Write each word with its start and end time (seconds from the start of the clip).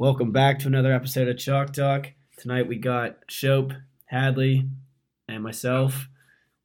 Welcome 0.00 0.32
back 0.32 0.60
to 0.60 0.66
another 0.66 0.94
episode 0.94 1.28
of 1.28 1.36
Chalk 1.36 1.74
Talk. 1.74 2.10
Tonight 2.38 2.66
we 2.66 2.76
got 2.76 3.18
Shope, 3.28 3.74
Hadley, 4.06 4.66
and 5.28 5.42
myself. 5.42 6.08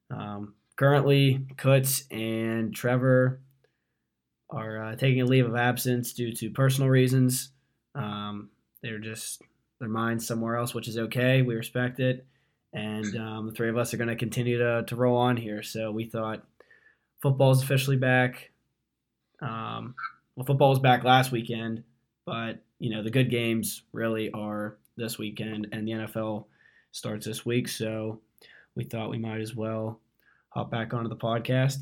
Um, 0.10 0.54
currently, 0.78 1.46
Kutz 1.58 2.06
and 2.10 2.74
Trevor 2.74 3.42
are 4.50 4.82
uh, 4.86 4.96
taking 4.96 5.20
a 5.20 5.26
leave 5.26 5.46
of 5.46 5.54
absence 5.58 6.14
due 6.14 6.32
to 6.32 6.50
personal 6.50 6.90
reasons. 6.90 7.50
Um, 7.94 8.52
they're 8.82 9.00
just 9.00 9.42
their 9.82 9.90
minds 9.90 10.26
somewhere 10.26 10.56
else, 10.56 10.74
which 10.74 10.88
is 10.88 10.98
okay. 10.98 11.42
We 11.42 11.56
respect 11.56 12.00
it, 12.00 12.26
and 12.72 13.18
um, 13.18 13.48
the 13.48 13.52
three 13.52 13.68
of 13.68 13.78
us 13.78 13.94
are 13.94 13.98
going 13.98 14.08
to 14.08 14.16
continue 14.16 14.60
to 14.60 14.96
roll 14.96 15.18
on 15.18 15.36
here. 15.36 15.62
So 15.62 15.92
we 15.92 16.06
thought 16.06 16.46
football's 17.22 17.62
officially 17.62 17.98
back. 17.98 18.52
Um, 19.42 19.94
well, 20.38 20.46
football 20.46 20.70
was 20.70 20.80
back 20.80 21.04
last 21.04 21.34
weekend, 21.34 21.84
but 22.26 22.62
you 22.80 22.90
know 22.90 23.04
the 23.04 23.12
good 23.12 23.30
games 23.30 23.84
really 23.94 24.32
are 24.32 24.78
this 24.98 25.18
weekend, 25.18 25.68
and 25.72 25.88
the 25.88 25.92
NFL 25.92 26.46
starts 26.92 27.26
this 27.26 27.46
week. 27.46 27.68
So 27.68 28.22
we 28.76 28.84
thought 28.84 29.10
we 29.10 29.18
might 29.18 29.42
as 29.42 29.56
well 29.56 30.02
hop 30.50 30.72
back 30.72 30.94
onto 30.94 31.10
the 31.10 31.16
podcast. 31.16 31.78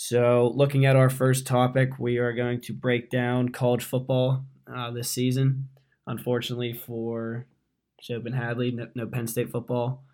So, 0.00 0.52
looking 0.54 0.86
at 0.86 0.94
our 0.94 1.10
first 1.10 1.44
topic, 1.44 1.98
we 1.98 2.18
are 2.18 2.32
going 2.32 2.60
to 2.62 2.72
break 2.72 3.10
down 3.10 3.48
college 3.48 3.82
football 3.82 4.44
uh, 4.72 4.92
this 4.92 5.10
season. 5.10 5.70
Unfortunately 6.06 6.72
for 6.72 7.46
Chopin 8.00 8.32
Hadley, 8.32 8.70
no, 8.70 8.86
no, 8.94 9.06
Penn 9.06 9.26
State 9.26 9.50
football, 9.50 10.04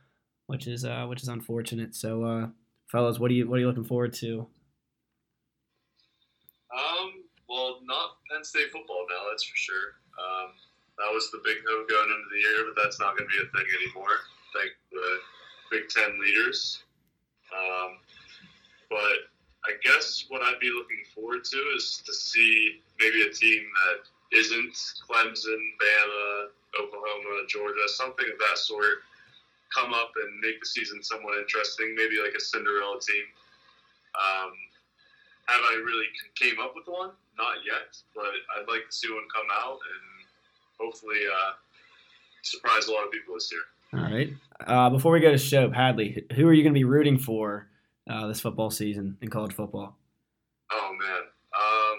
which 0.46 0.66
is 0.66 0.84
uh, 0.84 1.04
which 1.06 1.22
is 1.22 1.28
unfortunate. 1.28 1.94
So, 1.94 2.24
uh, 2.24 2.46
fellas, 2.90 3.18
what 3.18 3.30
are 3.30 3.34
you 3.34 3.48
what 3.48 3.56
are 3.56 3.60
you 3.60 3.66
looking 3.66 3.84
forward 3.84 4.14
to? 4.14 4.46
Um, 6.74 7.12
well, 7.46 7.80
not 7.84 8.16
Penn 8.32 8.42
State 8.42 8.72
football 8.72 9.04
now, 9.10 9.30
that's 9.30 9.44
for 9.44 9.56
sure. 9.56 9.96
Um, 10.18 10.52
that 10.98 11.10
was 11.10 11.30
the 11.30 11.42
big 11.44 11.58
hope 11.66 11.88
going 11.88 12.10
into 12.10 12.28
the 12.30 12.40
year, 12.40 12.70
but 12.70 12.80
that's 12.80 13.00
not 13.00 13.16
going 13.16 13.28
to 13.28 13.34
be 13.34 13.42
a 13.42 13.50
thing 13.50 13.66
anymore. 13.82 14.22
Thank 14.54 14.72
the 14.92 15.18
Big 15.70 15.88
Ten 15.88 16.20
leaders. 16.20 16.82
Um, 17.50 17.98
but 18.90 19.30
I 19.64 19.74
guess 19.82 20.26
what 20.28 20.42
I'd 20.42 20.60
be 20.60 20.70
looking 20.70 21.02
forward 21.14 21.44
to 21.44 21.58
is 21.76 22.02
to 22.06 22.12
see 22.14 22.80
maybe 23.00 23.22
a 23.22 23.32
team 23.32 23.62
that 23.86 24.38
isn't 24.38 24.74
Clemson, 25.08 25.60
Bama, 25.82 26.46
Oklahoma, 26.80 27.46
Georgia, 27.48 27.88
something 27.88 28.26
of 28.30 28.38
that 28.38 28.58
sort, 28.58 29.02
come 29.74 29.92
up 29.92 30.12
and 30.22 30.40
make 30.40 30.60
the 30.60 30.66
season 30.66 31.02
somewhat 31.02 31.38
interesting. 31.38 31.94
Maybe 31.96 32.22
like 32.22 32.34
a 32.36 32.40
Cinderella 32.40 33.00
team. 33.00 33.24
Um, 34.14 34.52
have 35.46 35.60
I 35.60 35.82
really 35.84 36.06
came 36.38 36.60
up 36.60 36.74
with 36.74 36.86
one? 36.86 37.10
Not 37.36 37.56
yet, 37.66 37.96
but 38.14 38.24
I'd 38.56 38.68
like 38.68 38.86
to 38.88 38.94
see 38.94 39.10
one 39.10 39.24
come 39.34 39.46
out 39.52 39.78
and 39.82 40.26
hopefully 40.78 41.20
uh, 41.26 41.52
surprise 42.42 42.86
a 42.86 42.92
lot 42.92 43.04
of 43.04 43.10
people 43.10 43.34
this 43.34 43.50
year. 43.50 43.62
All 43.94 44.10
right. 44.10 44.32
Uh, 44.66 44.90
before 44.90 45.12
we 45.12 45.20
go 45.20 45.30
to 45.30 45.38
show, 45.38 45.70
Hadley, 45.70 46.24
who 46.34 46.46
are 46.48 46.52
you 46.52 46.62
going 46.62 46.74
to 46.74 46.78
be 46.78 46.84
rooting 46.84 47.18
for 47.18 47.68
uh, 48.08 48.26
this 48.26 48.40
football 48.40 48.70
season 48.70 49.16
in 49.20 49.30
college 49.30 49.52
football? 49.52 49.96
Oh 50.72 50.92
man, 50.98 51.22
um, 51.54 51.98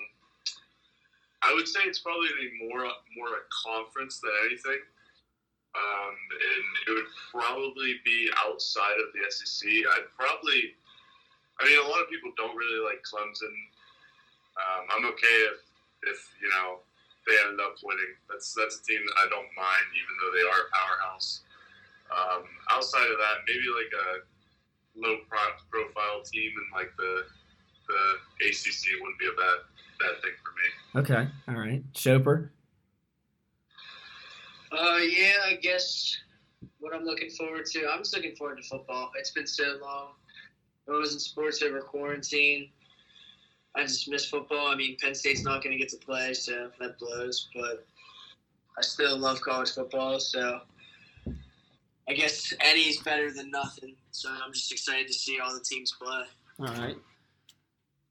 I 1.44 1.54
would 1.54 1.68
say 1.68 1.82
it's 1.86 2.00
probably 2.00 2.28
more 2.60 2.84
more 3.16 3.30
a 3.30 3.44
conference 3.64 4.20
than 4.20 4.32
anything, 4.46 4.82
um, 5.76 6.16
and 6.32 6.66
it 6.88 6.92
would 6.92 7.12
probably 7.32 7.96
be 8.04 8.30
outside 8.46 8.98
of 9.00 9.14
the 9.14 9.32
SEC. 9.32 9.70
I'd 9.70 10.10
probably, 10.18 10.74
I 11.62 11.66
mean, 11.66 11.80
a 11.80 11.88
lot 11.88 12.02
of 12.02 12.10
people 12.10 12.32
don't 12.36 12.56
really 12.56 12.84
like 12.84 13.04
Clemson. 13.04 13.54
Um, 14.56 14.84
I'm 14.92 15.06
okay 15.12 15.38
if 15.52 15.60
if 16.04 16.20
you 16.42 16.50
know 16.50 16.80
they 17.28 17.36
ended 17.44 17.60
up 17.60 17.76
winning. 17.84 18.14
That's 18.30 18.54
that's 18.54 18.80
a 18.80 18.84
team 18.84 19.02
that 19.06 19.18
I 19.20 19.30
don't 19.30 19.50
mind, 19.56 19.88
even 19.96 20.14
though 20.20 20.34
they 20.36 20.46
are 20.46 20.62
a 20.66 20.70
powerhouse. 20.72 21.42
Um, 22.12 22.44
outside 22.70 23.10
of 23.10 23.18
that, 23.18 23.44
maybe 23.48 23.66
like 23.74 23.92
a 23.92 24.08
low 24.96 25.18
pro- 25.28 25.60
profile 25.70 26.22
team 26.24 26.52
in 26.52 26.66
like 26.74 26.96
the 26.98 27.26
the 27.88 28.48
ACC 28.48 29.02
wouldn't 29.02 29.20
be 29.20 29.28
a 29.28 29.36
bad 29.38 29.60
bad 30.00 30.22
thing 30.22 30.36
for 30.44 30.54
me. 30.56 30.68
Okay, 31.02 31.28
all 31.48 31.56
right, 31.56 31.84
Chopper. 31.94 32.52
Uh, 34.72 34.98
yeah, 34.98 35.38
I 35.46 35.56
guess 35.62 36.18
what 36.80 36.94
I'm 36.94 37.06
looking 37.06 37.30
forward 37.30 37.66
to. 37.68 37.88
I'm 37.88 38.00
just 38.00 38.16
looking 38.16 38.36
forward 38.36 38.58
to 38.58 38.64
football. 38.64 39.12
It's 39.18 39.32
been 39.32 39.48
so 39.48 39.78
long. 39.82 40.10
I 40.88 40.92
was 40.92 41.14
in 41.14 41.20
sports 41.20 41.62
over 41.64 41.82
quarantine. 41.82 42.70
I 43.76 43.84
just 43.84 44.10
miss 44.10 44.26
football. 44.26 44.68
I 44.68 44.76
mean, 44.76 44.96
Penn 45.02 45.14
State's 45.14 45.44
not 45.44 45.64
going 45.64 45.74
to 45.74 45.78
get 45.78 45.90
to 45.90 45.98
play, 45.98 46.34
so 46.34 46.70
that 46.80 46.98
blows. 46.98 47.50
But 47.54 47.86
I 48.78 48.82
still 48.82 49.18
love 49.18 49.42
college 49.42 49.72
football, 49.72 50.20
so 50.20 50.62
I 52.08 52.14
guess 52.14 52.54
any's 52.62 53.02
better 53.02 53.32
than 53.32 53.52
nothing. 53.52 53.96
So 54.12 54.30
I'm 54.30 54.54
just 54.54 54.72
excited 54.72 55.08
to 55.08 55.14
see 55.14 55.40
all 55.40 55.54
the 55.54 55.64
teams 55.64 55.94
play. 56.02 56.24
All 56.60 56.74
right. 56.74 56.98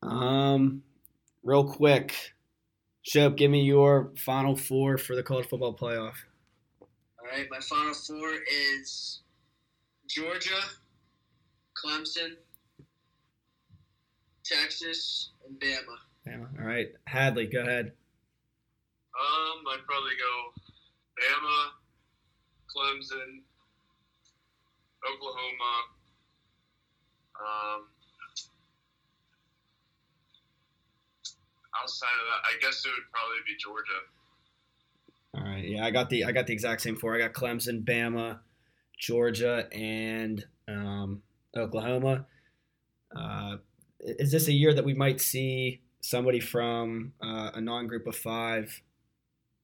Um, 0.02 0.82
real 1.42 1.64
quick, 1.64 2.14
Shep, 3.02 3.36
give 3.36 3.50
me 3.50 3.62
your 3.62 4.12
final 4.16 4.56
four 4.56 4.98
for 4.98 5.14
the 5.14 5.22
college 5.22 5.46
football 5.46 5.74
playoff. 5.74 6.14
All 6.80 7.30
right, 7.30 7.46
my 7.50 7.60
final 7.60 7.94
four 7.94 8.30
is 8.76 9.20
Georgia, 10.08 10.60
Clemson, 11.74 12.36
Texas, 14.44 15.30
and 15.46 15.58
Bama. 15.58 15.96
Bama. 16.26 16.60
All 16.60 16.66
right, 16.66 16.88
Hadley, 17.06 17.46
go 17.46 17.60
ahead. 17.60 17.92
Um, 19.14 19.64
I'd 19.70 19.86
probably 19.86 20.12
go 20.18 20.52
Bama, 21.18 21.70
Clemson, 22.68 23.42
Oklahoma. 25.04 25.74
Um, 27.40 27.82
outside 31.82 32.06
of 32.06 32.26
that, 32.28 32.42
I 32.44 32.60
guess 32.60 32.84
it 32.84 32.88
would 32.88 33.10
probably 33.12 33.38
be 33.46 33.56
Georgia. 33.58 34.00
All 35.36 35.42
right, 35.42 35.68
yeah, 35.68 35.84
I 35.84 35.90
got 35.90 36.10
the 36.10 36.24
I 36.24 36.32
got 36.32 36.46
the 36.46 36.52
exact 36.52 36.82
same 36.82 36.96
four. 36.96 37.14
I 37.14 37.18
got 37.18 37.32
Clemson, 37.32 37.84
Bama, 37.84 38.38
Georgia, 38.98 39.68
and 39.72 40.44
um, 40.68 41.22
Oklahoma. 41.56 42.26
Uh, 43.16 43.56
is 44.04 44.30
this 44.30 44.48
a 44.48 44.52
year 44.52 44.74
that 44.74 44.84
we 44.84 44.94
might 44.94 45.20
see 45.20 45.80
somebody 46.00 46.40
from 46.40 47.12
uh, 47.22 47.50
a 47.54 47.60
non-group 47.60 48.06
of 48.06 48.14
five 48.14 48.82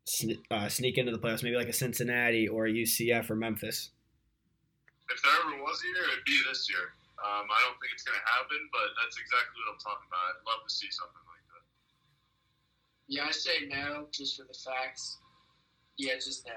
sne- 0.08 0.40
uh, 0.50 0.68
sneak 0.68 0.96
into 0.98 1.12
the 1.12 1.18
playoffs, 1.18 1.42
maybe 1.42 1.56
like 1.56 1.68
a 1.68 1.72
Cincinnati 1.72 2.48
or 2.48 2.66
a 2.66 2.72
UCF 2.72 3.28
or 3.30 3.36
Memphis? 3.36 3.90
If 5.10 5.22
there 5.22 5.32
ever 5.44 5.62
was 5.62 5.82
a 5.84 5.88
year, 5.88 6.08
it'd 6.12 6.24
be 6.24 6.38
this 6.48 6.68
year. 6.70 6.94
Um, 7.20 7.44
I 7.52 7.60
don't 7.66 7.76
think 7.80 7.92
it's 7.92 8.02
going 8.02 8.16
to 8.16 8.26
happen, 8.32 8.56
but 8.72 8.88
that's 9.02 9.18
exactly 9.20 9.60
what 9.60 9.74
I'm 9.74 9.80
talking 9.80 10.08
about. 10.08 10.24
I'd 10.32 10.46
love 10.48 10.64
to 10.66 10.72
see 10.72 10.88
something 10.90 11.24
like 11.28 11.44
that. 11.52 11.64
Yeah, 13.08 13.24
I 13.28 13.32
say 13.32 13.68
no, 13.68 14.06
just 14.10 14.36
for 14.36 14.44
the 14.44 14.56
facts. 14.56 15.18
Yeah, 15.98 16.14
just 16.14 16.46
no. 16.46 16.52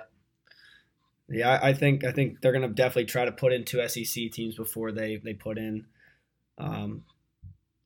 Yeah, 1.30 1.60
I 1.62 1.74
think 1.74 2.04
I 2.04 2.12
think 2.12 2.42
they're 2.42 2.52
gonna 2.52 2.70
definitely 2.70 3.06
try 3.06 3.26
to 3.26 3.32
put 3.32 3.54
in 3.54 3.66
two 3.66 3.86
SEC 3.88 4.32
teams 4.32 4.56
before 4.56 4.92
they 4.92 5.18
they 5.18 5.34
put 5.34 5.58
in 5.58 5.86
um, 6.58 7.04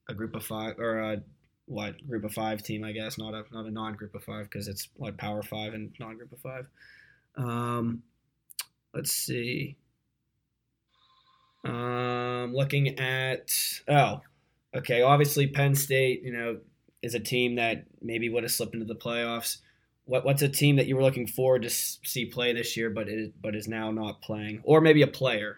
a 0.09 0.13
group 0.13 0.35
of 0.35 0.43
five 0.43 0.79
or 0.79 0.99
a 0.99 1.21
what 1.65 2.07
group 2.07 2.23
of 2.23 2.33
five 2.33 2.63
team, 2.63 2.83
I 2.83 2.93
guess, 2.93 3.17
not 3.17 3.33
a 3.33 3.43
not 3.51 3.65
a 3.65 3.71
non 3.71 3.93
group 3.93 4.15
of 4.15 4.23
five 4.23 4.45
because 4.45 4.67
it's 4.67 4.89
what 4.95 5.17
power 5.17 5.43
five 5.43 5.73
and 5.73 5.91
non 5.99 6.17
group 6.17 6.31
of 6.31 6.39
five. 6.39 6.67
Um, 7.35 8.03
let's 8.93 9.11
see. 9.11 9.77
Um, 11.65 12.53
looking 12.53 12.99
at 12.99 13.51
oh, 13.87 14.21
okay. 14.75 15.01
Obviously, 15.01 15.47
Penn 15.47 15.75
State, 15.75 16.23
you 16.23 16.31
know, 16.31 16.59
is 17.01 17.15
a 17.15 17.19
team 17.19 17.55
that 17.55 17.85
maybe 18.01 18.29
would 18.29 18.43
have 18.43 18.51
slipped 18.51 18.73
into 18.73 18.85
the 18.85 18.95
playoffs. 18.95 19.57
What 20.05 20.23
what's 20.23 20.41
a 20.41 20.49
team 20.49 20.77
that 20.77 20.87
you 20.87 20.95
were 20.95 21.03
looking 21.03 21.27
forward 21.27 21.63
to 21.63 21.69
see 21.69 22.25
play 22.25 22.53
this 22.53 22.77
year, 22.77 22.89
but 22.89 23.09
is 23.09 23.29
but 23.41 23.55
is 23.55 23.67
now 23.67 23.91
not 23.91 24.21
playing, 24.21 24.61
or 24.63 24.79
maybe 24.79 25.01
a 25.01 25.07
player? 25.07 25.57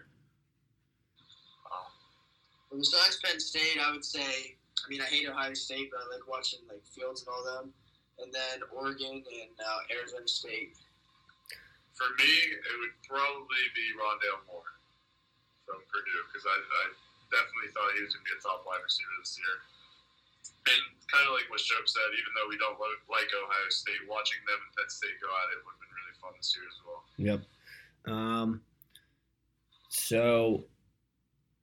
Well, 2.70 2.78
besides 2.78 3.18
Penn 3.18 3.42
State, 3.42 3.78
I 3.82 3.90
would 3.90 4.04
say. 4.04 4.56
I 4.80 4.86
mean, 4.88 5.02
I 5.02 5.10
hate 5.10 5.28
Ohio 5.28 5.52
State, 5.52 5.92
but 5.92 6.00
I 6.00 6.06
like 6.08 6.24
watching 6.24 6.64
like 6.70 6.80
Fields 6.86 7.26
and 7.26 7.28
all 7.28 7.44
them, 7.44 7.74
and 8.22 8.32
then 8.32 8.64
Oregon 8.72 9.20
and 9.20 9.54
uh, 9.58 9.80
Arizona 9.92 10.24
State. 10.24 10.78
For 11.98 12.08
me, 12.16 12.32
it 12.56 12.76
would 12.80 12.96
probably 13.04 13.64
be 13.76 13.92
Rondale 13.92 14.40
Moore 14.48 14.72
from 15.68 15.84
Purdue 15.92 16.22
because 16.32 16.48
I, 16.48 16.56
I 16.56 16.84
definitely 17.28 17.70
thought 17.76 17.92
he 17.92 18.00
was 18.00 18.16
going 18.16 18.24
to 18.24 18.28
be 18.32 18.36
a 18.38 18.40
top 18.40 18.64
wide 18.64 18.80
receiver 18.80 19.12
this 19.20 19.36
year. 19.36 19.56
And 20.72 20.82
kind 21.12 21.28
of 21.28 21.36
like 21.36 21.44
what 21.52 21.60
Shope 21.60 21.84
said, 21.84 22.08
even 22.16 22.32
though 22.32 22.48
we 22.48 22.56
don't 22.56 22.80
like 22.80 23.28
Ohio 23.36 23.68
State, 23.68 24.00
watching 24.08 24.40
them 24.48 24.56
and 24.56 24.72
Penn 24.80 24.88
State 24.88 25.16
go 25.20 25.28
at 25.28 25.52
it 25.52 25.60
would 25.60 25.76
have 25.76 25.82
been 25.84 25.92
really 25.92 26.16
fun 26.18 26.32
this 26.40 26.50
year 26.56 26.64
as 26.64 26.78
well. 26.88 27.02
Yep. 27.20 27.40
Um, 28.08 28.48
so 29.92 30.64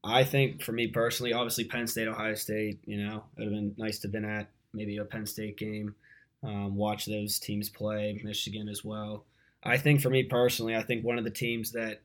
I 0.03 0.23
think 0.23 0.61
for 0.61 0.71
me 0.71 0.87
personally, 0.87 1.33
obviously 1.33 1.65
Penn 1.65 1.87
State, 1.87 2.07
Ohio 2.07 2.35
State, 2.35 2.79
you 2.85 2.97
know, 2.97 3.23
it 3.37 3.43
would 3.43 3.43
have 3.45 3.53
been 3.53 3.75
nice 3.77 3.99
to 3.99 4.07
have 4.07 4.13
been 4.13 4.25
at 4.25 4.49
maybe 4.73 4.97
a 4.97 5.05
Penn 5.05 5.25
State 5.25 5.57
game. 5.57 5.95
um, 6.43 6.75
watch 6.75 7.05
those 7.05 7.39
teams 7.39 7.69
play, 7.69 8.19
Michigan 8.23 8.69
as 8.69 8.83
well. 8.85 9.25
I 9.63 9.77
think 9.77 10.01
for 10.01 10.09
me 10.09 10.23
personally, 10.23 10.75
I 10.75 10.83
think 10.83 11.03
one 11.03 11.17
of 11.17 11.23
the 11.23 11.31
teams 11.31 11.71
that 11.71 12.01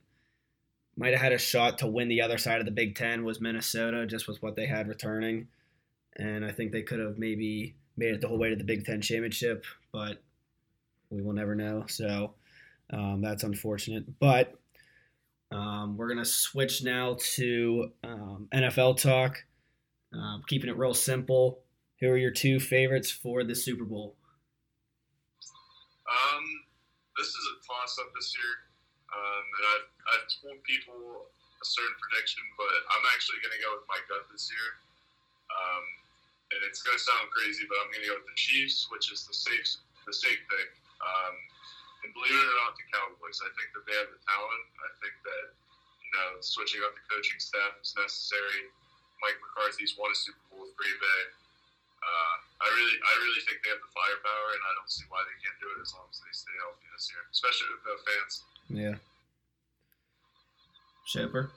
might 0.96 1.12
have 1.12 1.22
had 1.22 1.32
a 1.32 1.38
shot 1.38 1.78
to 1.78 1.86
win 1.86 2.08
the 2.08 2.22
other 2.22 2.38
side 2.38 2.58
of 2.60 2.64
the 2.64 2.72
Big 2.72 2.96
Ten 2.96 3.24
was 3.24 3.40
Minnesota, 3.40 4.06
just 4.06 4.26
with 4.26 4.42
what 4.42 4.56
they 4.56 4.66
had 4.66 4.88
returning. 4.88 5.48
And 6.16 6.44
I 6.44 6.50
think 6.50 6.72
they 6.72 6.82
could 6.82 7.00
have 7.00 7.18
maybe 7.18 7.76
made 7.96 8.14
it 8.14 8.20
the 8.20 8.28
whole 8.28 8.38
way 8.38 8.50
to 8.50 8.56
the 8.56 8.64
Big 8.64 8.84
Ten 8.84 9.00
championship, 9.00 9.64
but 9.92 10.22
we 11.10 11.22
will 11.22 11.32
never 11.34 11.54
know. 11.54 11.84
So 11.88 12.34
um, 12.90 13.20
that's 13.22 13.44
unfortunate. 13.44 14.18
But 14.18 14.54
um, 15.52 15.96
we're 15.96 16.08
going 16.08 16.18
to 16.18 16.24
switch 16.24 16.82
now 16.82 17.16
to 17.36 17.92
um, 18.02 18.48
NFL 18.54 19.00
talk, 19.00 19.44
um, 20.12 20.42
keeping 20.48 20.70
it 20.70 20.76
real 20.76 20.94
simple. 20.94 21.60
Who 22.00 22.08
are 22.08 22.16
your 22.16 22.32
two 22.32 22.58
favorites 22.58 23.10
for 23.10 23.44
the 23.44 23.54
Super 23.54 23.84
Bowl? 23.84 24.16
Um, 26.08 26.44
this 27.16 27.28
is 27.28 27.44
a 27.52 27.56
toss 27.62 27.98
up 28.00 28.10
this 28.16 28.34
year. 28.34 28.52
Um, 29.12 29.44
and 29.44 29.64
I've, 29.76 29.88
I've 30.08 30.26
told 30.40 30.56
people 30.64 31.28
a 31.28 31.66
certain 31.68 31.96
prediction, 32.00 32.42
but 32.56 32.72
I'm 32.96 33.04
actually 33.12 33.44
going 33.44 33.54
to 33.54 33.62
go 33.62 33.70
with 33.76 33.86
my 33.86 34.00
gut 34.08 34.24
this 34.32 34.48
year. 34.48 34.68
Um, 35.52 35.84
and 36.56 36.60
it's 36.64 36.80
going 36.80 36.96
to 36.96 37.04
sound 37.04 37.28
crazy, 37.28 37.68
but 37.68 37.76
I'm 37.84 37.92
going 37.92 38.08
to 38.08 38.10
go 38.12 38.16
with 38.16 38.28
the 38.28 38.40
Chiefs, 38.40 38.88
which 38.88 39.12
is 39.12 39.28
the 39.28 39.36
safe 39.36 39.68
the 40.08 40.10
safe 40.10 40.42
pick. 40.50 40.68
And 42.02 42.10
believe 42.10 42.34
it 42.34 42.48
or 42.50 42.58
not, 42.66 42.74
the 42.74 42.86
Cowboys. 42.90 43.38
I 43.42 43.50
think 43.54 43.70
that 43.78 43.84
they 43.86 43.94
have 43.94 44.10
the 44.10 44.20
talent. 44.26 44.64
I 44.82 44.90
think 44.98 45.14
that 45.22 45.46
you 46.02 46.10
know 46.18 46.28
switching 46.42 46.82
up 46.82 46.92
the 46.98 47.04
coaching 47.06 47.38
staff 47.38 47.78
is 47.78 47.94
necessary. 47.94 48.70
Mike 49.22 49.38
McCarthy's 49.38 49.94
won 49.94 50.10
a 50.10 50.18
Super 50.18 50.42
Bowl 50.50 50.66
with 50.66 50.74
Green 50.74 50.98
Bay. 50.98 51.22
Uh, 52.02 52.34
I 52.62 52.68
really, 52.74 52.96
I 52.98 53.12
really 53.22 53.42
think 53.46 53.62
they 53.62 53.70
have 53.70 53.78
the 53.78 53.94
firepower, 53.94 54.48
and 54.58 54.62
I 54.66 54.72
don't 54.74 54.90
see 54.90 55.06
why 55.06 55.22
they 55.22 55.38
can't 55.38 55.54
do 55.62 55.70
it 55.70 55.78
as 55.78 55.94
long 55.94 56.10
as 56.10 56.18
they 56.18 56.34
stay 56.34 56.50
healthy 56.58 56.86
this 56.90 57.06
year, 57.14 57.22
especially 57.30 57.70
with 57.70 57.82
no 57.86 57.94
fans. 58.02 58.34
Yeah. 58.66 58.96
Shepard? 61.06 61.54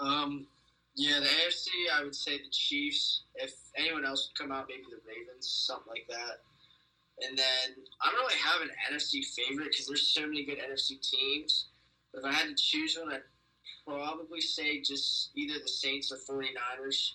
Um, 0.00 0.48
yeah, 0.96 1.20
the 1.20 1.28
AFC, 1.28 1.68
I 1.92 2.02
would 2.02 2.16
say 2.16 2.38
the 2.38 2.48
Chiefs. 2.50 3.28
If 3.36 3.52
anyone 3.76 4.04
else 4.04 4.30
would 4.30 4.38
come 4.40 4.54
out, 4.54 4.66
maybe 4.68 4.88
the 4.88 5.04
Ravens, 5.04 5.44
something 5.44 5.92
like 5.92 6.08
that. 6.08 6.40
And 7.22 7.38
then 7.38 7.84
I 8.02 8.10
don't 8.10 8.20
really 8.20 8.40
have 8.40 8.60
an 8.62 8.70
NFC 8.92 9.24
favorite 9.24 9.70
because 9.70 9.86
there's 9.86 10.08
so 10.08 10.22
many 10.22 10.44
good 10.44 10.58
NFC 10.58 11.00
teams. 11.00 11.66
But 12.12 12.20
if 12.20 12.24
I 12.26 12.32
had 12.32 12.48
to 12.48 12.54
choose 12.54 12.98
one, 13.00 13.12
I'd 13.12 13.22
probably 13.86 14.40
say 14.40 14.80
just 14.80 15.30
either 15.34 15.60
the 15.60 15.68
Saints 15.68 16.12
or 16.12 16.16
49ers. 16.16 17.12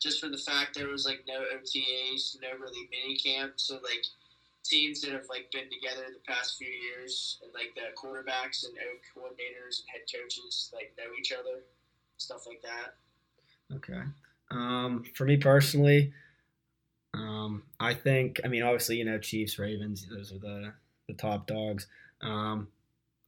Just 0.00 0.20
for 0.20 0.28
the 0.28 0.38
fact 0.38 0.74
there 0.74 0.88
was 0.88 1.04
like 1.04 1.24
no 1.28 1.40
OTAs, 1.40 2.36
no 2.40 2.58
really 2.58 2.88
mini 2.90 3.16
camp, 3.18 3.54
so 3.56 3.74
like 3.74 4.04
teams 4.64 5.02
that 5.02 5.12
have 5.12 5.26
like 5.28 5.50
been 5.52 5.68
together 5.68 6.06
the 6.12 6.32
past 6.32 6.56
few 6.56 6.68
years, 6.68 7.38
and 7.42 7.52
like 7.52 7.74
the 7.74 7.92
quarterbacks 8.00 8.64
and 8.64 8.74
coordinators 9.14 9.80
and 9.80 9.88
head 9.92 10.02
coaches 10.10 10.70
like 10.72 10.94
know 10.96 11.12
each 11.18 11.32
other, 11.32 11.64
stuff 12.16 12.46
like 12.46 12.62
that. 12.62 12.94
Okay. 13.76 14.02
Um, 14.50 15.04
for 15.14 15.26
me 15.26 15.36
personally, 15.36 16.12
I 17.80 17.94
think 17.94 18.40
I 18.44 18.48
mean 18.48 18.62
obviously 18.62 18.96
you 18.96 19.04
know 19.04 19.18
Chiefs, 19.18 19.58
Ravens, 19.58 20.06
those 20.08 20.32
are 20.32 20.38
the 20.38 20.74
the 21.08 21.14
top 21.14 21.46
dogs. 21.46 21.86
Um, 22.22 22.68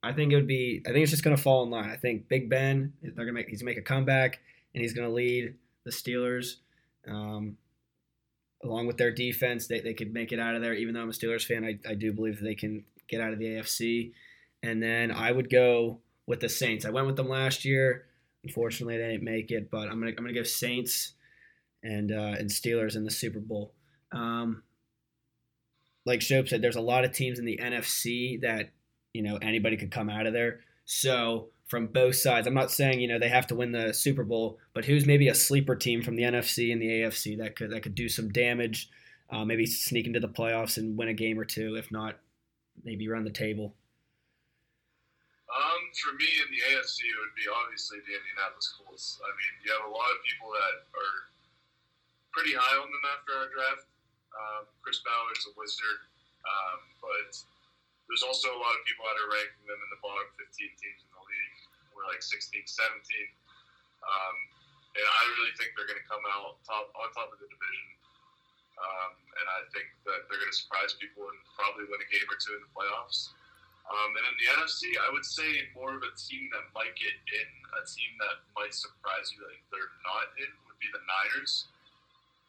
I 0.03 0.13
think 0.13 0.33
it 0.33 0.37
would 0.37 0.49
be. 0.49 0.83
I 0.87 0.91
think 0.91 1.03
it's 1.03 1.11
just 1.11 1.25
going 1.25 1.37
to 1.37 1.43
fall 1.43 1.63
in 1.63 1.71
line. 1.71 1.89
I 1.89 1.97
think 1.97 2.29
Big 2.29 2.51
Ben, 2.51 2.93
they're 3.03 3.13
going 3.13 3.29
to 3.29 3.33
make. 3.33 3.49
He's 3.49 3.63
going 3.63 3.75
to 3.75 3.79
make 3.79 3.85
a 3.85 3.89
comeback, 3.89 4.41
and 4.75 4.83
he's 4.83 4.95
going 4.95 5.09
to 5.09 5.15
lead 5.15 5.55
the 5.85 5.91
Steelers. 5.91 6.57
Um, 7.09 7.57
along 8.65 8.87
with 8.87 8.97
their 8.97 9.13
defense, 9.13 9.67
they, 9.67 9.81
they 9.81 9.95
could 9.95 10.13
make 10.13 10.33
it 10.33 10.41
out 10.41 10.55
of 10.55 10.63
there. 10.63 10.75
Even 10.75 10.95
though 10.95 11.03
I'm 11.03 11.09
a 11.09 11.13
Steelers 11.13 11.45
fan, 11.45 11.65
I, 11.65 11.79
I 11.89 11.95
do 11.95 12.13
believe 12.13 12.39
that 12.39 12.45
they 12.45 12.55
can 12.55 12.85
get 13.09 13.21
out 13.21 13.33
of 13.33 13.39
the 13.39 13.47
AFC. 13.47 14.13
And 14.63 14.83
then 14.83 15.11
I 15.11 15.31
would 15.31 15.51
go 15.51 16.01
with 16.27 16.41
the 16.41 16.49
Saints. 16.49 16.85
I 16.85 16.91
went 16.91 17.07
with 17.07 17.17
them 17.17 17.29
last 17.29 17.65
year. 17.65 18.07
Unfortunately, 18.45 18.97
they 18.97 19.13
didn't 19.13 19.25
make 19.25 19.51
it, 19.53 19.71
but 19.71 19.89
I'm 19.89 20.01
gonna 20.01 20.11
I'm 20.11 20.25
gonna 20.25 20.33
go 20.33 20.43
Saints 20.43 21.13
and 21.85 22.11
uh, 22.11 22.37
and 22.39 22.51
Steelers 22.51 22.97
in 22.97 23.05
the 23.05 23.11
Super 23.11 23.39
Bowl. 23.39 23.73
Um, 24.13 24.63
like 26.05 26.21
Shope 26.21 26.49
said, 26.49 26.63
there's 26.63 26.77
a 26.77 26.81
lot 26.81 27.05
of 27.05 27.13
teams 27.13 27.39
in 27.39 27.45
the 27.45 27.61
NFC 27.63 28.41
that 28.43 28.71
you 29.13 29.23
know 29.23 29.39
anybody 29.41 29.77
could 29.77 29.91
come 29.91 30.11
out 30.11 30.27
of 30.27 30.33
there. 30.33 30.61
So 30.85 31.49
from 31.67 31.87
both 31.87 32.17
sides, 32.17 32.47
I'm 32.47 32.55
not 32.55 32.71
saying 32.71 33.01
you 33.01 33.09
know 33.09 33.19
they 33.19 33.29
have 33.29 33.47
to 33.49 33.55
win 33.55 33.73
the 33.73 33.93
Super 33.93 34.25
Bowl, 34.25 34.59
but 34.75 34.85
who's 34.85 35.07
maybe 35.07 35.29
a 35.29 35.35
sleeper 35.35 35.77
team 35.77 36.03
from 36.03 36.17
the 36.17 36.23
NFC 36.23 36.73
and 36.73 36.83
the 36.83 36.89
AFC 36.89 37.39
that 37.39 37.57
could 37.57 37.71
that 37.71 37.83
could 37.83 37.95
do 37.95 38.09
some 38.09 38.31
damage, 38.31 38.91
uh, 39.31 39.45
maybe 39.45 39.67
sneak 39.67 40.07
into 40.07 40.21
the 40.21 40.29
playoffs 40.29 40.77
and 40.77 40.99
win 40.99 41.09
a 41.09 41.15
game 41.15 41.39
or 41.39 41.45
two. 41.45 41.77
If 41.77 41.91
not, 41.93 42.19
maybe 42.85 43.09
run 43.09 43.25
the 43.25 43.31
table. 43.31 43.75
Um, 45.53 45.83
for 46.01 46.17
me 46.17 46.25
in 46.25 46.49
the 46.49 46.61
AFC, 46.73 47.05
it 47.05 47.19
would 47.21 47.37
be 47.37 47.45
obviously 47.45 48.01
the 48.09 48.17
Indianapolis 48.17 48.73
Colts. 48.73 49.21
I 49.21 49.29
mean, 49.37 49.53
you 49.61 49.69
have 49.77 49.85
a 49.85 49.93
lot 49.93 50.09
of 50.09 50.25
people 50.25 50.49
that 50.49 50.89
are 50.97 51.17
pretty 52.33 52.57
high 52.57 52.77
on 52.81 52.89
them 52.89 53.05
after 53.13 53.33
our 53.37 53.49
draft. 53.53 53.92
Um, 54.33 54.65
Chris 54.81 55.01
Ballard's 55.05 55.45
a 55.49 55.53
wizard, 55.55 56.01
um, 56.45 56.81
but 57.01 57.33
there's 58.09 58.25
also 58.25 58.51
a 58.53 58.61
lot 58.61 58.73
of 58.77 58.83
people 58.85 59.05
that 59.09 59.17
are 59.17 59.31
ranking 59.31 59.65
them 59.69 59.81
in 59.81 59.91
the 59.93 60.01
bottom 60.01 60.29
15 60.37 60.49
teams 60.53 61.01
in 61.05 61.11
the 61.13 61.23
league. 61.23 61.57
We're 61.93 62.09
like 62.09 62.25
16, 62.25 62.65
17. 62.65 62.77
Um, 64.03 64.37
and 64.93 65.07
I 65.09 65.23
really 65.37 65.55
think 65.57 65.73
they're 65.73 65.89
going 65.89 66.01
to 66.01 66.09
come 66.09 66.25
out 66.29 66.61
top 66.69 66.93
on 66.99 67.09
top 67.17 67.33
of 67.33 67.41
the 67.41 67.49
division. 67.49 67.89
Um, 68.77 69.13
and 69.41 69.47
I 69.49 69.61
think 69.73 69.89
that 70.09 70.29
they're 70.29 70.41
going 70.41 70.53
to 70.53 70.61
surprise 70.61 70.93
people 70.97 71.29
and 71.29 71.39
probably 71.57 71.89
win 71.89 72.01
a 72.01 72.09
game 72.09 72.29
or 72.29 72.37
two 72.37 72.57
in 72.57 72.63
the 72.65 72.73
playoffs. 72.73 73.33
Um, 73.89 74.11
and 74.15 74.25
in 74.25 74.35
the 74.39 74.49
NFC, 74.61 74.95
I 75.01 75.09
would 75.11 75.27
say 75.27 75.69
more 75.75 75.97
of 75.97 76.03
a 76.05 76.13
team 76.15 76.53
that 76.55 76.69
might 76.77 76.95
get 76.95 77.13
in, 77.13 77.49
a 77.77 77.83
team 77.89 78.13
that 78.23 78.45
might 78.55 78.73
surprise 78.77 79.33
you 79.35 79.43
that 79.43 79.57
they're 79.73 79.95
not 80.07 80.33
in, 80.39 80.51
would 80.69 80.79
be 80.79 80.89
the 80.93 81.03
Niners. 81.03 81.73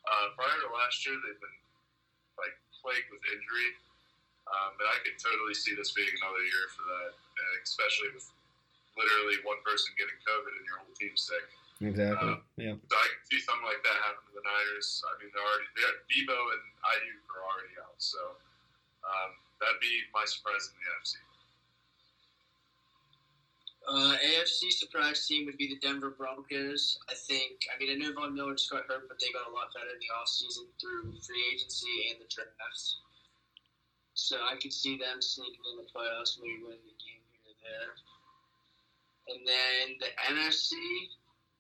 Uh, 0.04 0.36
prior 0.36 0.58
to 0.62 0.70
last 0.76 1.00
year, 1.08 1.16
they've 1.24 1.40
been 1.40 1.60
like 2.40 2.56
plagued 2.82 3.10
with 3.14 3.24
injury, 3.32 3.70
um, 4.50 4.76
but 4.76 4.88
I 4.92 4.98
could 5.02 5.16
totally 5.18 5.56
see 5.56 5.74
this 5.74 5.96
being 5.96 6.12
another 6.20 6.44
year 6.44 6.66
for 6.74 6.84
that, 6.84 7.12
and 7.16 7.50
especially 7.64 8.12
with 8.12 8.28
literally 9.00 9.42
one 9.48 9.60
person 9.66 9.94
getting 9.98 10.18
COVID 10.28 10.54
and 10.54 10.66
your 10.68 10.78
whole 10.84 10.96
team 10.98 11.16
sick. 11.18 11.46
Exactly. 11.82 12.38
Um, 12.38 12.46
yeah. 12.56 12.78
So 12.78 12.96
I 12.96 13.08
can 13.10 13.24
see 13.28 13.42
something 13.44 13.66
like 13.66 13.82
that 13.82 13.98
happen 14.06 14.24
to 14.30 14.34
the 14.38 14.46
Niners. 14.46 15.02
I 15.04 15.18
mean, 15.20 15.34
they're 15.34 15.44
already 15.44 15.68
they're, 15.76 16.00
Deebo 16.08 16.38
and 16.56 16.64
Aiyuk 16.86 17.24
are 17.34 17.44
already 17.44 17.76
out, 17.82 17.98
so 17.98 18.22
um, 19.04 19.36
that'd 19.60 19.82
be 19.84 20.06
my 20.14 20.24
surprise 20.24 20.70
in 20.70 20.78
the 20.80 20.86
NFC. 20.96 21.20
Uh, 23.84 24.16
AFC 24.16 24.72
surprise 24.72 25.28
team 25.28 25.46
would 25.46 25.58
be 25.58 25.68
the 25.68 25.80
Denver 25.80 26.16
Broncos. 26.16 26.98
I 27.10 27.14
think, 27.28 27.68
I 27.68 27.76
mean, 27.80 27.92
I 27.92 27.96
know 28.00 28.14
Von 28.14 28.34
Miller 28.34 28.56
just 28.56 28.72
got 28.72 28.88
hurt, 28.88 29.10
but 29.10 29.20
they 29.20 29.28
got 29.36 29.52
a 29.52 29.54
lot 29.54 29.76
better 29.76 29.92
in 29.92 30.00
the 30.00 30.12
offseason 30.16 30.72
through 30.80 31.12
free 31.20 31.44
agency 31.52 32.08
and 32.12 32.22
the 32.24 32.30
draft. 32.32 33.04
So 34.14 34.38
I 34.40 34.56
could 34.56 34.72
see 34.72 34.96
them 34.98 35.22
sneaking 35.22 35.68
in 35.72 35.84
the 35.84 35.90
playoffs, 35.92 36.40
maybe 36.40 36.64
winning 36.64 36.88
the 36.88 36.96
game 36.96 37.24
here 37.28 37.44
or 37.44 37.58
there. 37.60 37.92
And 39.36 39.40
then 39.44 40.00
the 40.00 40.12
NFC, 40.32 40.76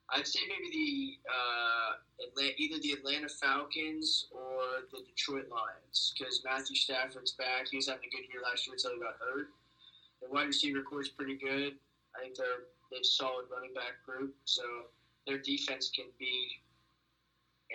I'd 0.09 0.27
say 0.27 0.39
maybe 0.47 0.71
the 0.71 1.31
uh, 1.31 2.51
either 2.57 2.79
the 2.79 2.91
Atlanta 2.91 3.27
Falcons 3.27 4.27
or 4.31 4.87
the 4.91 5.03
Detroit 5.03 5.49
Lions, 5.49 6.13
because 6.17 6.41
Matthew 6.45 6.75
Stafford's 6.75 7.33
back. 7.33 7.67
He 7.71 7.77
was 7.77 7.87
having 7.87 8.03
a 8.05 8.15
good 8.15 8.31
year 8.31 8.41
last 8.43 8.67
year 8.67 8.75
until 8.75 8.91
he 8.93 8.99
got 8.99 9.15
hurt. 9.19 9.47
The 10.21 10.29
wide 10.29 10.47
receiver 10.47 10.81
corps 10.83 11.01
is 11.01 11.09
pretty 11.09 11.35
good. 11.35 11.73
I 12.15 12.21
think 12.21 12.35
they're 12.35 12.69
they're 12.91 13.01
a 13.01 13.03
solid 13.03 13.45
running 13.53 13.73
back 13.73 14.03
group, 14.05 14.35
so 14.45 14.63
their 15.25 15.39
defense 15.39 15.91
can 15.95 16.05
be 16.19 16.61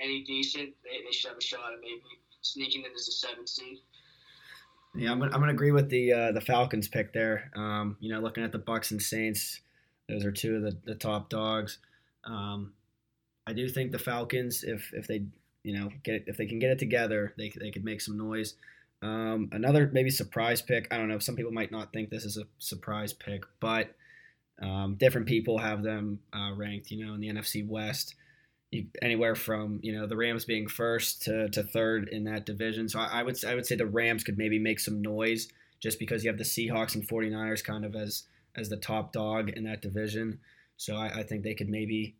any 0.00 0.22
decent. 0.22 0.70
They, 0.84 1.04
they 1.04 1.12
should 1.12 1.30
have 1.30 1.38
a 1.38 1.42
shot 1.42 1.72
at 1.72 1.80
maybe 1.80 2.02
sneaking 2.42 2.84
in 2.84 2.92
as 2.94 3.08
a 3.08 3.12
seven 3.12 3.46
seed. 3.46 3.78
Yeah, 4.94 5.12
I'm 5.12 5.18
gonna, 5.18 5.32
I'm 5.32 5.40
gonna 5.40 5.52
agree 5.52 5.72
with 5.72 5.90
the 5.90 6.12
uh, 6.12 6.32
the 6.32 6.40
Falcons 6.40 6.88
pick 6.88 7.12
there. 7.12 7.50
Um, 7.56 7.96
you 8.00 8.12
know, 8.12 8.20
looking 8.20 8.44
at 8.44 8.52
the 8.52 8.58
Bucks 8.58 8.90
and 8.90 9.00
Saints, 9.00 9.60
those 10.08 10.24
are 10.24 10.32
two 10.32 10.56
of 10.56 10.62
the, 10.62 10.76
the 10.84 10.94
top 10.94 11.28
dogs. 11.28 11.78
Um, 12.24 12.72
I 13.46 13.52
do 13.52 13.68
think 13.68 13.92
the 13.92 13.98
Falcons, 13.98 14.64
if 14.64 14.92
if 14.92 15.06
they 15.06 15.26
you 15.62 15.78
know 15.78 15.90
get 16.02 16.14
it, 16.14 16.24
if 16.26 16.36
they 16.36 16.46
can 16.46 16.58
get 16.58 16.70
it 16.70 16.78
together, 16.78 17.34
they 17.36 17.52
they 17.60 17.70
could 17.70 17.84
make 17.84 18.00
some 18.00 18.16
noise. 18.16 18.54
Um, 19.00 19.48
another 19.52 19.88
maybe 19.92 20.10
surprise 20.10 20.60
pick. 20.60 20.88
I 20.90 20.96
don't 20.96 21.08
know. 21.08 21.18
Some 21.18 21.36
people 21.36 21.52
might 21.52 21.70
not 21.70 21.92
think 21.92 22.10
this 22.10 22.24
is 22.24 22.36
a 22.36 22.44
surprise 22.58 23.12
pick, 23.12 23.44
but 23.60 23.94
um, 24.60 24.96
different 24.98 25.26
people 25.26 25.58
have 25.58 25.82
them 25.82 26.20
uh, 26.32 26.52
ranked. 26.54 26.90
You 26.90 27.04
know, 27.06 27.14
in 27.14 27.20
the 27.20 27.28
NFC 27.28 27.66
West, 27.66 28.14
you, 28.70 28.86
anywhere 29.02 29.34
from 29.34 29.80
you 29.82 29.92
know 29.92 30.06
the 30.06 30.16
Rams 30.16 30.44
being 30.44 30.68
first 30.68 31.22
to, 31.22 31.48
to 31.50 31.62
third 31.62 32.08
in 32.08 32.24
that 32.24 32.46
division. 32.46 32.88
So 32.88 33.00
I, 33.00 33.20
I 33.20 33.22
would 33.22 33.44
I 33.44 33.54
would 33.54 33.66
say 33.66 33.76
the 33.76 33.86
Rams 33.86 34.24
could 34.24 34.38
maybe 34.38 34.58
make 34.58 34.80
some 34.80 35.00
noise 35.00 35.48
just 35.80 35.98
because 35.98 36.24
you 36.24 36.30
have 36.30 36.38
the 36.38 36.44
Seahawks 36.44 36.94
and 36.94 37.06
49ers 37.06 37.64
kind 37.64 37.84
of 37.84 37.94
as 37.94 38.24
as 38.56 38.68
the 38.68 38.76
top 38.76 39.12
dog 39.12 39.50
in 39.50 39.64
that 39.64 39.82
division. 39.82 40.40
So 40.76 40.96
I, 40.96 41.20
I 41.20 41.22
think 41.22 41.42
they 41.42 41.54
could 41.54 41.68
maybe 41.68 42.16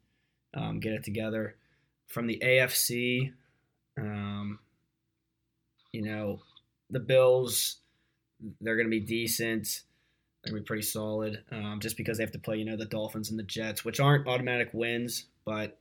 um, 0.54 0.80
get 0.80 0.92
it 0.92 1.04
together. 1.04 1.57
From 2.07 2.26
the 2.26 2.40
AFC, 2.42 3.33
um, 3.99 4.59
you 5.92 6.02
know, 6.02 6.40
the 6.90 7.00
Bills, 7.00 7.78
they're 8.61 8.76
going 8.76 8.87
to 8.87 8.90
be 8.90 9.00
decent. 9.00 9.83
They're 10.45 10.54
to 10.54 10.61
be 10.61 10.64
pretty 10.64 10.83
solid 10.83 11.42
um, 11.50 11.78
just 11.80 11.97
because 11.97 12.18
they 12.18 12.25
have 12.25 12.33
to 12.33 12.38
play, 12.38 12.57
you 12.59 12.64
know, 12.64 12.76
the 12.76 12.85
Dolphins 12.85 13.30
and 13.30 13.38
the 13.38 13.45
Jets, 13.45 13.85
which 13.85 14.00
aren't 14.00 14.28
automatic 14.28 14.71
wins, 14.73 15.26
but 15.45 15.78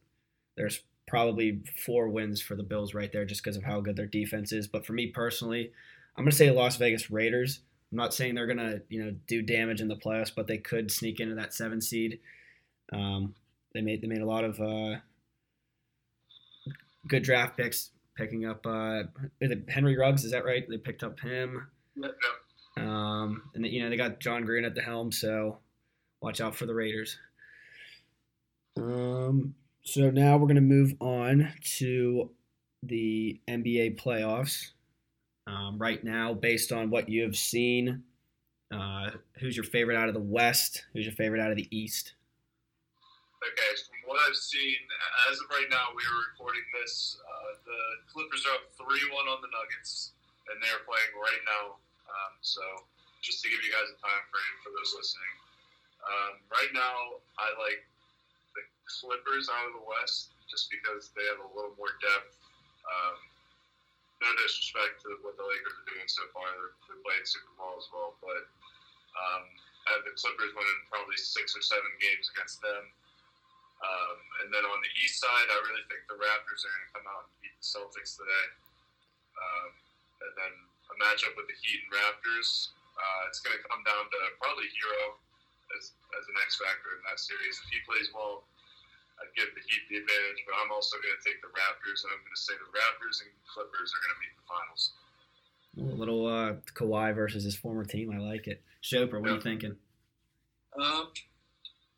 there's 0.56 0.82
probably 1.08 1.62
four 1.86 2.10
wins 2.10 2.42
for 2.42 2.56
the 2.56 2.64
Bills 2.64 2.94
right 2.94 3.12
there 3.12 3.24
just 3.24 3.44
because 3.44 3.56
of 3.56 3.64
how 3.64 3.80
good 3.80 3.96
their 3.96 4.08
defense 4.08 4.52
is. 4.52 4.68
But 4.68 4.86
for 4.86 4.94
me 4.94 5.08
personally, 5.08 5.72
I'm 6.18 6.26
to 6.26 6.36
say 6.36 6.52
Las 6.52 6.78
Vegas 6.78 7.12
Raiders. 7.12 7.60
I'm 7.92 7.98
not 7.98 8.14
saying 8.14 8.36
they're 8.36 8.48
to, 8.58 8.82
you 8.90 9.04
know, 9.04 9.16
do 9.28 9.42
damage 9.42 9.80
in 9.80 9.88
the 9.88 9.96
playoffs, 9.96 10.32
but 10.36 10.48
they 10.48 10.58
could 10.58 10.92
sneak 10.92 11.20
into 11.20 11.36
that 11.36 11.54
seven 11.54 11.80
seed. 11.80 12.20
Um, 12.92 13.36
they 13.74 13.82
made 13.82 14.02
they 14.02 14.08
made 14.08 14.22
a 14.22 14.26
lot 14.26 14.44
of 14.44 14.60
uh, 14.60 14.98
good 17.08 17.24
draft 17.24 17.56
picks, 17.56 17.92
picking 18.16 18.46
up 18.46 18.66
uh, 18.66 19.04
Henry 19.70 19.96
Ruggs. 19.96 20.26
Is 20.26 20.32
that 20.32 20.44
right? 20.44 20.68
They 20.68 20.78
picked 20.78 21.04
up 21.04 21.20
him. 21.20 21.68
Yep. 21.96 22.16
Um, 23.28 23.44
and 23.56 23.66
you 23.66 23.84
know 23.84 23.90
they 23.90 23.98
got 23.98 24.20
Jon 24.20 24.46
Gruden 24.46 24.66
at 24.66 24.76
the 24.76 24.82
helm, 24.82 25.12
so 25.12 25.60
watch 26.22 26.42
out 26.42 26.56
for 26.56 26.66
the 26.66 26.74
Raiders. 26.74 27.18
Um, 28.78 29.56
so 29.84 30.10
now 30.10 30.38
we're 30.38 30.48
gonna 30.48 30.62
move 30.62 30.96
on 31.00 31.52
to 31.78 32.30
the 32.84 33.40
NBA 33.48 34.00
playoffs. 34.00 34.72
Um, 35.48 35.78
right 35.78 36.04
now, 36.04 36.34
based 36.34 36.72
on 36.72 36.90
what 36.90 37.08
you 37.08 37.24
have 37.24 37.38
seen, 37.38 38.04
uh, 38.72 39.12
who's 39.40 39.56
your 39.56 39.64
favorite 39.64 39.96
out 39.96 40.10
of 40.10 40.14
the 40.14 40.20
West? 40.20 40.86
Who's 40.94 41.06
your 41.06 41.16
favorite 41.16 41.40
out 41.40 41.52
of 41.52 41.58
the 41.58 41.68
East? 41.72 42.14
Okay, 43.40 43.72
from 43.88 44.12
what 44.12 44.20
I've 44.28 44.36
seen, 44.36 44.76
as 45.32 45.40
of 45.40 45.48
right 45.52 45.70
now, 45.70 45.94
we 45.96 46.04
are 46.04 46.20
recording 46.34 46.66
this. 46.82 47.16
Uh, 47.22 47.54
the 47.64 47.80
Clippers 48.12 48.44
are 48.44 48.60
up 48.60 48.68
3 48.76 48.86
1 49.14 49.28
on 49.30 49.40
the 49.40 49.48
Nuggets, 49.54 50.12
and 50.52 50.60
they're 50.60 50.84
playing 50.84 51.14
right 51.16 51.44
now. 51.48 51.80
Um, 52.10 52.34
so, 52.42 52.62
just 53.28 53.44
to 53.44 53.52
give 53.52 53.60
you 53.60 53.68
guys 53.76 53.92
a 53.92 53.98
time 54.00 54.24
frame 54.32 54.56
for 54.64 54.72
those 54.72 54.96
listening. 54.96 55.36
Um, 56.00 56.40
right 56.48 56.72
now, 56.72 57.20
I 57.36 57.52
like 57.60 57.84
the 58.56 58.64
Clippers 58.88 59.52
out 59.52 59.68
of 59.68 59.76
the 59.76 59.84
West 59.84 60.32
just 60.48 60.72
because 60.72 61.12
they 61.12 61.28
have 61.28 61.44
a 61.44 61.50
little 61.52 61.76
more 61.76 61.92
depth. 62.00 62.40
Um, 62.88 63.20
no 64.24 64.32
disrespect 64.40 65.04
to 65.04 65.20
what 65.28 65.36
the 65.36 65.44
Lakers 65.44 65.76
are 65.76 65.88
doing 65.92 66.08
so 66.08 66.24
far. 66.32 66.48
They're, 66.56 66.74
they're 66.88 67.04
playing 67.04 67.28
super 67.28 67.52
ball 67.60 67.76
as 67.76 67.92
well, 67.92 68.16
but 68.24 68.48
um, 69.20 69.44
I 69.92 70.00
have 70.00 70.08
the 70.08 70.16
Clippers 70.16 70.56
winning 70.56 70.82
probably 70.88 71.20
six 71.20 71.52
or 71.52 71.62
seven 71.62 71.92
games 72.00 72.32
against 72.32 72.64
them. 72.64 72.88
Um, 73.78 74.18
and 74.42 74.48
then 74.50 74.66
on 74.66 74.80
the 74.82 74.92
east 75.04 75.22
side, 75.22 75.48
I 75.52 75.58
really 75.68 75.86
think 75.86 76.08
the 76.10 76.18
Raptors 76.18 76.66
are 76.66 76.72
going 76.72 76.88
to 76.88 76.94
come 76.98 77.08
out 77.12 77.30
and 77.30 77.36
beat 77.44 77.54
the 77.60 77.68
Celtics 77.68 78.18
today. 78.18 78.48
Um, 79.38 79.70
and 80.26 80.34
then 80.34 80.54
a 80.90 80.96
matchup 80.98 81.38
with 81.38 81.46
the 81.46 81.58
Heat 81.62 81.86
and 81.86 81.94
Raptors, 81.94 82.74
uh, 82.98 83.30
it's 83.30 83.40
going 83.40 83.54
to 83.54 83.64
come 83.70 83.86
down 83.86 84.10
to 84.10 84.18
probably 84.42 84.68
Herro 84.74 85.22
as, 85.78 85.94
as 86.18 86.26
an 86.28 86.36
X 86.42 86.58
factor 86.58 86.98
in 86.98 87.02
that 87.06 87.22
series. 87.22 87.62
If 87.62 87.70
he 87.70 87.80
plays 87.86 88.10
well, 88.12 88.50
I'd 89.22 89.34
give 89.34 89.50
the 89.54 89.64
Heat 89.66 89.86
the 89.90 89.98
advantage, 90.02 90.42
but 90.46 90.54
I'm 90.58 90.70
also 90.74 90.98
going 91.02 91.14
to 91.14 91.24
take 91.26 91.42
the 91.42 91.50
Raptors, 91.54 92.06
and 92.06 92.14
I'm 92.14 92.22
going 92.22 92.38
to 92.38 92.44
say 92.44 92.54
the 92.58 92.70
Raptors 92.70 93.26
and 93.26 93.30
Clippers 93.50 93.90
are 93.94 94.02
going 94.02 94.14
to 94.14 94.20
meet 94.22 94.34
in 94.34 94.40
the 94.42 94.48
finals. 94.50 94.84
A 95.78 95.98
little 95.98 96.26
uh, 96.26 96.58
Kawhi 96.74 97.14
versus 97.14 97.44
his 97.44 97.56
former 97.56 97.86
team. 97.86 98.10
I 98.10 98.18
like 98.18 98.48
it. 98.48 98.62
Chopra, 98.82 99.22
what 99.22 99.30
are 99.30 99.34
you 99.36 99.42
thinking? 99.42 99.76
Um, 100.78 101.10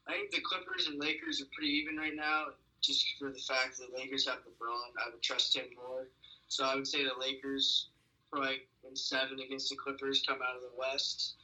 I 0.08 0.14
think 0.14 0.32
the 0.32 0.42
Clippers 0.42 0.88
and 0.88 1.00
Lakers 1.00 1.42
are 1.42 1.48
pretty 1.54 1.72
even 1.72 1.96
right 1.96 2.16
now, 2.16 2.56
just 2.82 3.06
for 3.20 3.30
the 3.30 3.40
fact 3.40 3.78
that 3.80 3.92
the 3.92 3.98
Lakers 3.98 4.28
have 4.28 4.40
LeBron. 4.40 4.96
I 5.00 5.12
would 5.12 5.22
trust 5.22 5.56
him 5.56 5.66
more. 5.76 6.08
So 6.48 6.66
I 6.66 6.76
would 6.76 6.88
say 6.88 7.04
the 7.04 7.12
Lakers 7.20 7.90
probably 8.32 8.62
in 8.88 8.96
seven 8.96 9.40
against 9.40 9.70
the 9.70 9.76
Clippers 9.76 10.24
come 10.28 10.40
out 10.42 10.56
of 10.56 10.62
the 10.62 10.78
West. 10.78 11.36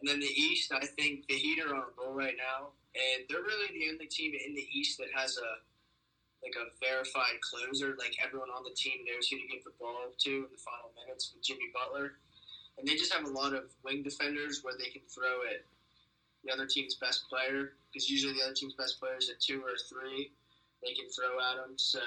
And 0.00 0.08
then 0.08 0.20
the 0.20 0.34
East, 0.34 0.72
I 0.72 0.84
think 0.98 1.26
the 1.28 1.34
Heat 1.34 1.62
are 1.62 1.74
on 1.74 1.82
a 1.82 1.94
roll 2.00 2.14
right 2.14 2.34
now, 2.36 2.74
and 2.94 3.24
they're 3.28 3.44
really 3.44 3.70
the 3.72 3.92
only 3.92 4.06
team 4.06 4.32
in 4.34 4.54
the 4.54 4.66
East 4.72 4.98
that 4.98 5.12
has 5.14 5.36
a 5.36 5.62
like 6.42 6.58
a 6.58 6.74
verified 6.82 7.38
closer. 7.38 7.94
Like 7.98 8.18
everyone 8.18 8.50
on 8.50 8.64
the 8.64 8.74
team 8.74 9.06
knows 9.06 9.28
who 9.28 9.38
to 9.38 9.46
give 9.46 9.62
the 9.62 9.78
ball 9.78 10.10
to 10.10 10.30
in 10.30 10.50
the 10.50 10.58
final 10.58 10.90
minutes 10.98 11.30
with 11.30 11.44
Jimmy 11.44 11.70
Butler, 11.72 12.18
and 12.78 12.86
they 12.86 12.96
just 12.96 13.12
have 13.14 13.24
a 13.24 13.30
lot 13.30 13.54
of 13.54 13.70
wing 13.84 14.02
defenders 14.02 14.60
where 14.62 14.74
they 14.76 14.90
can 14.90 15.06
throw 15.06 15.46
at 15.46 15.62
the 16.42 16.50
other 16.50 16.66
team's 16.66 16.96
best 16.96 17.28
player 17.30 17.78
because 17.86 18.10
usually 18.10 18.34
the 18.34 18.42
other 18.42 18.58
team's 18.58 18.74
best 18.74 18.98
player 18.98 19.16
is 19.16 19.30
at 19.30 19.38
two 19.38 19.62
or 19.62 19.78
three. 19.88 20.32
They 20.82 20.94
can 20.94 21.06
throw 21.14 21.38
at 21.38 21.62
them, 21.62 21.78
so 21.78 22.02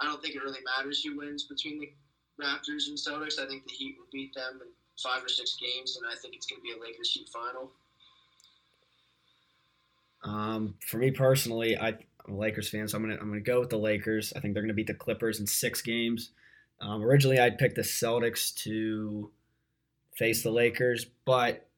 I 0.00 0.06
don't 0.06 0.22
think 0.22 0.34
it 0.34 0.42
really 0.42 0.64
matters 0.64 1.04
who 1.04 1.18
wins 1.18 1.44
between 1.44 1.78
the 1.78 1.92
Raptors 2.40 2.88
and 2.88 2.96
Celtics. 2.96 3.38
I 3.38 3.46
think 3.46 3.64
the 3.64 3.72
Heat 3.72 3.96
will 3.98 4.06
beat 4.12 4.34
them 4.34 4.60
in 4.62 4.68
five 5.02 5.24
or 5.24 5.28
six 5.28 5.56
games, 5.56 5.96
and 5.96 6.06
I 6.10 6.16
think 6.16 6.34
it's 6.34 6.46
going 6.46 6.60
to 6.60 6.62
be 6.62 6.72
a 6.72 6.80
Lakers 6.80 7.10
Heat 7.12 7.28
final. 7.28 7.70
Um, 10.24 10.74
for 10.86 10.98
me 10.98 11.10
personally, 11.10 11.76
I, 11.76 11.88
I'm 11.88 12.34
a 12.34 12.36
Lakers 12.36 12.68
fan, 12.68 12.88
so 12.88 12.96
I'm 12.96 13.02
gonna 13.02 13.18
I'm 13.20 13.28
gonna 13.28 13.40
go 13.40 13.60
with 13.60 13.70
the 13.70 13.78
Lakers. 13.78 14.32
I 14.34 14.40
think 14.40 14.54
they're 14.54 14.62
gonna 14.62 14.74
beat 14.74 14.88
the 14.88 14.94
Clippers 14.94 15.38
in 15.40 15.46
six 15.46 15.80
games. 15.80 16.30
Um, 16.80 17.02
originally, 17.02 17.38
I'd 17.38 17.58
pick 17.58 17.74
the 17.74 17.82
Celtics 17.82 18.54
to 18.64 19.30
face 20.16 20.42
the 20.42 20.50
Lakers, 20.50 21.06
but 21.24 21.68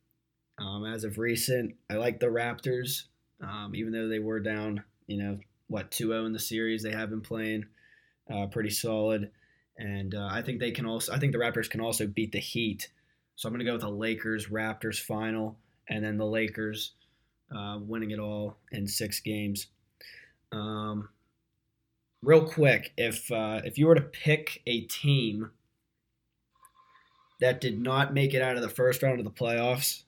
um, 0.58 0.84
as 0.84 1.04
of 1.04 1.18
recent, 1.18 1.74
I 1.88 1.94
like 1.94 2.20
the 2.20 2.26
Raptors. 2.26 3.04
Um, 3.40 3.72
even 3.74 3.92
though 3.92 4.08
they 4.08 4.18
were 4.18 4.40
down, 4.40 4.82
you 5.06 5.22
know, 5.22 5.38
what 5.68 5.90
2-0 5.90 6.26
in 6.26 6.32
the 6.32 6.38
series, 6.38 6.82
they 6.82 6.92
have 6.92 7.08
been 7.08 7.22
playing 7.22 7.64
uh, 8.30 8.46
pretty 8.46 8.68
solid, 8.68 9.30
and 9.80 10.14
uh, 10.14 10.28
I 10.30 10.42
think 10.42 10.60
they 10.60 10.70
can 10.70 10.86
also. 10.86 11.12
I 11.12 11.18
think 11.18 11.32
the 11.32 11.38
Raptors 11.38 11.68
can 11.68 11.80
also 11.80 12.06
beat 12.06 12.32
the 12.32 12.38
Heat. 12.38 12.90
So 13.34 13.48
I'm 13.48 13.54
gonna 13.54 13.64
go 13.64 13.72
with 13.72 13.80
the 13.80 13.90
Lakers 13.90 14.48
Raptors 14.48 15.00
final, 15.00 15.56
and 15.88 16.04
then 16.04 16.18
the 16.18 16.26
Lakers 16.26 16.92
uh, 17.54 17.78
winning 17.80 18.10
it 18.10 18.18
all 18.18 18.56
in 18.70 18.86
six 18.86 19.20
games. 19.20 19.68
Um, 20.52 21.08
real 22.22 22.46
quick, 22.46 22.92
if 22.98 23.32
uh, 23.32 23.62
if 23.64 23.78
you 23.78 23.86
were 23.86 23.94
to 23.94 24.02
pick 24.02 24.62
a 24.66 24.82
team 24.82 25.50
that 27.40 27.62
did 27.62 27.80
not 27.80 28.12
make 28.12 28.34
it 28.34 28.42
out 28.42 28.56
of 28.56 28.62
the 28.62 28.68
first 28.68 29.02
round 29.02 29.18
of 29.18 29.24
the 29.24 29.30
playoffs, 29.30 30.02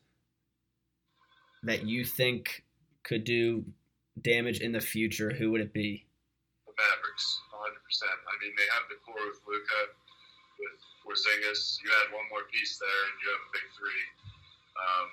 that 1.63 1.87
you 1.87 2.05
think 2.05 2.63
could 3.05 3.25
do 3.25 3.65
damage 4.21 4.61
in 4.61 4.73
the 4.73 4.81
future, 4.81 5.31
who 5.31 5.51
would 5.51 5.63
it 5.63 5.73
be? 5.73 6.05
The 6.73 6.81
Mavericks, 6.81 7.45
100%. 7.53 7.69
I 8.09 8.35
mean, 8.41 8.57
they 8.57 8.65
have 8.73 8.89
the 8.89 8.97
core 9.05 9.21
with 9.29 9.45
Luka, 9.45 9.93
with 10.57 10.81
Porzingis. 11.05 11.77
You 11.85 11.93
add 12.01 12.17
one 12.17 12.25
more 12.33 12.49
piece 12.49 12.81
there, 12.81 13.01
and 13.13 13.15
you 13.21 13.29
have 13.29 13.45
a 13.45 13.51
big 13.53 13.67
three. 13.77 14.05
Um, 14.73 15.09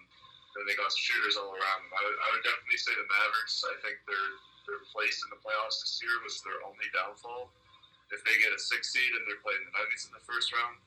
and 0.55 0.63
they 0.63 0.79
got 0.79 0.87
shooters 0.95 1.35
all 1.35 1.51
around 1.51 1.79
them. 1.83 1.91
I 1.91 2.01
would, 2.07 2.15
I 2.15 2.27
would 2.31 2.45
definitely 2.47 2.79
say 2.79 2.95
the 2.95 3.03
Mavericks. 3.11 3.59
I 3.67 3.75
think 3.83 3.99
their 4.07 4.27
their 4.71 4.79
place 4.93 5.19
in 5.25 5.33
the 5.33 5.41
playoffs 5.41 5.81
this 5.83 5.99
year 5.99 6.13
was 6.23 6.39
their 6.45 6.61
only 6.63 6.87
downfall. 6.93 7.51
If 8.13 8.21
they 8.23 8.37
get 8.37 8.53
a 8.55 8.61
six 8.61 8.93
seed 8.93 9.11
and 9.17 9.25
they're 9.25 9.41
playing 9.41 9.65
the 9.65 9.73
Nuggets 9.73 10.05
in 10.05 10.13
the 10.13 10.21
first 10.23 10.53
round, 10.53 10.77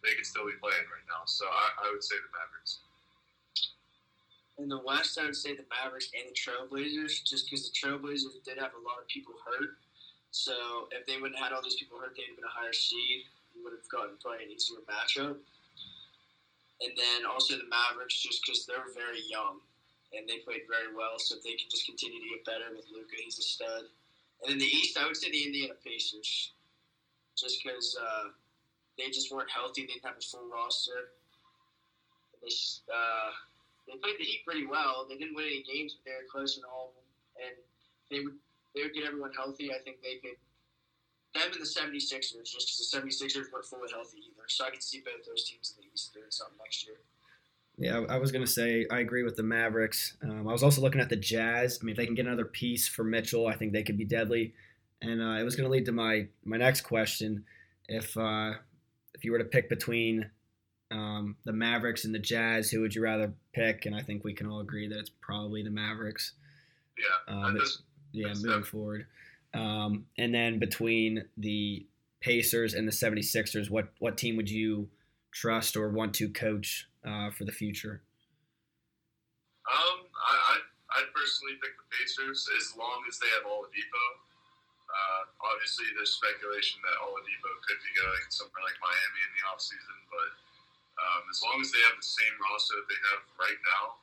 they 0.00 0.16
could 0.16 0.24
still 0.24 0.48
be 0.48 0.56
playing 0.56 0.88
right 0.88 1.06
now. 1.06 1.24
So 1.28 1.44
I, 1.44 1.86
I 1.86 1.92
would 1.92 2.04
say 2.04 2.16
the 2.16 2.32
Mavericks. 2.32 2.80
In 4.56 4.72
the 4.72 4.80
West, 4.80 5.20
I 5.20 5.28
would 5.28 5.36
say 5.36 5.52
the 5.52 5.68
Mavericks 5.68 6.08
and 6.16 6.24
the 6.32 6.36
Trailblazers, 6.36 7.24
just 7.24 7.48
because 7.48 7.68
the 7.68 7.76
Trailblazers 7.76 8.40
did 8.40 8.56
have 8.56 8.72
a 8.72 8.82
lot 8.84 8.96
of 8.96 9.08
people 9.08 9.36
hurt. 9.44 9.76
So 10.36 10.92
if 10.92 11.08
they 11.08 11.16
wouldn't 11.16 11.40
have 11.40 11.48
had 11.48 11.56
all 11.56 11.64
these 11.64 11.80
people 11.80 11.96
hurt, 11.96 12.12
they'd 12.12 12.28
have 12.28 12.36
been 12.36 12.44
a 12.44 12.52
higher 12.52 12.76
seed. 12.76 13.24
We 13.56 13.64
would 13.64 13.72
have 13.72 13.88
gotten 13.88 14.20
probably 14.20 14.44
an 14.44 14.52
easier 14.52 14.84
matchup. 14.84 15.40
And 16.84 16.92
then 16.92 17.24
also 17.24 17.56
the 17.56 17.64
Mavericks, 17.72 18.20
just 18.20 18.44
because 18.44 18.68
they're 18.68 18.92
very 18.92 19.24
young 19.24 19.64
and 20.12 20.28
they 20.28 20.44
played 20.44 20.68
very 20.68 20.92
well. 20.92 21.16
So 21.16 21.40
if 21.40 21.42
they 21.42 21.56
can 21.56 21.72
just 21.72 21.88
continue 21.88 22.20
to 22.20 22.28
get 22.36 22.44
better 22.44 22.68
with 22.68 22.84
Luka, 22.92 23.16
he's 23.16 23.40
a 23.40 23.46
stud. 23.48 23.88
And 24.44 24.52
in 24.52 24.60
the 24.60 24.68
East, 24.68 25.00
I 25.00 25.08
would 25.08 25.16
say 25.16 25.32
the 25.32 25.40
Indiana 25.40 25.72
Pacers, 25.80 26.52
just 27.32 27.64
because 27.64 27.96
uh, 27.96 28.36
they 29.00 29.08
just 29.08 29.32
weren't 29.32 29.48
healthy. 29.48 29.88
They 29.88 29.96
didn't 29.96 30.04
have 30.04 30.20
a 30.20 30.24
full 30.24 30.52
roster. 30.52 31.16
They 32.44 32.52
uh, 32.92 33.32
they 33.88 33.96
played 33.96 34.20
the 34.20 34.28
Heat 34.28 34.44
pretty 34.44 34.68
well. 34.68 35.08
They 35.08 35.16
didn't 35.16 35.32
win 35.32 35.48
any 35.48 35.64
games, 35.64 35.96
but 35.96 36.04
they 36.04 36.12
were 36.12 36.28
close 36.28 36.60
in 36.60 36.64
all 36.68 36.92
of 36.92 37.00
them. 37.00 37.08
And 37.40 37.56
they 38.12 38.20
would 38.20 38.36
they 38.76 38.82
would 38.82 38.92
get 38.94 39.04
everyone 39.04 39.32
healthy. 39.32 39.72
I 39.72 39.78
think 39.82 40.02
they 40.02 40.16
could. 40.22 40.36
Them 41.34 41.50
and 41.52 41.60
the 41.60 41.66
76ers, 41.66 42.44
just 42.44 42.68
because 42.68 42.88
the 42.90 42.98
76ers 42.98 43.52
weren't 43.52 43.64
fully 43.64 43.90
healthy 43.90 44.18
either. 44.18 44.44
So 44.46 44.64
I 44.64 44.70
could 44.70 44.82
see 44.82 45.02
both 45.04 45.26
those 45.26 45.44
teams 45.44 45.74
in 45.76 45.82
the 45.82 45.88
East 45.92 46.14
doing 46.14 46.26
something 46.30 46.56
next 46.62 46.86
year. 46.86 46.96
Yeah, 47.78 48.06
I 48.08 48.16
was 48.16 48.32
gonna 48.32 48.46
say 48.46 48.86
I 48.90 49.00
agree 49.00 49.22
with 49.22 49.36
the 49.36 49.42
Mavericks. 49.42 50.16
Um, 50.22 50.48
I 50.48 50.52
was 50.52 50.62
also 50.62 50.80
looking 50.80 51.00
at 51.00 51.10
the 51.10 51.16
Jazz. 51.16 51.78
I 51.80 51.84
mean, 51.84 51.92
if 51.92 51.98
they 51.98 52.06
can 52.06 52.14
get 52.14 52.26
another 52.26 52.46
piece 52.46 52.88
for 52.88 53.04
Mitchell, 53.04 53.46
I 53.48 53.54
think 53.54 53.72
they 53.72 53.82
could 53.82 53.98
be 53.98 54.04
deadly. 54.06 54.54
And 55.02 55.20
uh, 55.20 55.38
it 55.38 55.42
was 55.42 55.56
gonna 55.56 55.68
lead 55.68 55.84
to 55.86 55.92
my 55.92 56.28
my 56.42 56.56
next 56.56 56.82
question: 56.82 57.44
if 57.86 58.16
uh, 58.16 58.52
if 59.14 59.24
you 59.24 59.32
were 59.32 59.38
to 59.38 59.44
pick 59.44 59.68
between 59.68 60.30
um, 60.90 61.36
the 61.44 61.52
Mavericks 61.52 62.06
and 62.06 62.14
the 62.14 62.18
Jazz, 62.18 62.70
who 62.70 62.80
would 62.80 62.94
you 62.94 63.02
rather 63.02 63.34
pick? 63.52 63.84
And 63.84 63.94
I 63.94 64.00
think 64.00 64.24
we 64.24 64.32
can 64.32 64.46
all 64.46 64.60
agree 64.60 64.88
that 64.88 64.98
it's 64.98 65.10
probably 65.20 65.62
the 65.62 65.68
Mavericks. 65.70 66.32
Yeah, 66.96 67.34
Um, 67.34 67.52
that's- 67.54 67.82
yeah, 68.12 68.32
moving 68.34 68.62
forward. 68.62 69.06
Um, 69.54 70.06
and 70.18 70.34
then 70.34 70.58
between 70.58 71.24
the 71.36 71.86
Pacers 72.20 72.74
and 72.74 72.86
the 72.86 72.92
76ers, 72.92 73.70
what 73.70 73.88
what 73.98 74.18
team 74.18 74.36
would 74.36 74.50
you 74.50 74.88
trust 75.32 75.76
or 75.76 75.88
want 75.88 76.14
to 76.16 76.28
coach 76.28 76.88
uh, 77.04 77.30
for 77.30 77.44
the 77.44 77.52
future? 77.52 78.02
Um, 79.66 80.06
I, 80.14 80.34
I, 80.34 80.56
I 80.96 81.00
personally 81.12 81.58
pick 81.60 81.74
the 81.76 81.88
Pacers 81.92 82.46
as 82.56 82.72
long 82.78 83.02
as 83.10 83.18
they 83.18 83.28
have 83.36 83.44
Oladipo. 83.44 84.04
Uh, 84.86 85.22
obviously, 85.52 85.90
there's 85.98 86.14
speculation 86.14 86.80
that 86.86 86.96
Oladipo 87.02 87.50
could 87.66 87.80
be 87.82 87.92
going 87.98 88.26
somewhere 88.30 88.64
like 88.64 88.78
Miami 88.80 89.20
in 89.26 89.32
the 89.36 89.42
offseason, 89.50 89.98
but 90.08 90.30
um, 90.96 91.22
as 91.28 91.42
long 91.44 91.60
as 91.60 91.68
they 91.74 91.82
have 91.84 91.98
the 92.00 92.06
same 92.06 92.34
roster 92.40 92.80
that 92.80 92.88
they 92.88 93.00
have 93.12 93.22
right 93.36 93.60
now, 93.76 94.00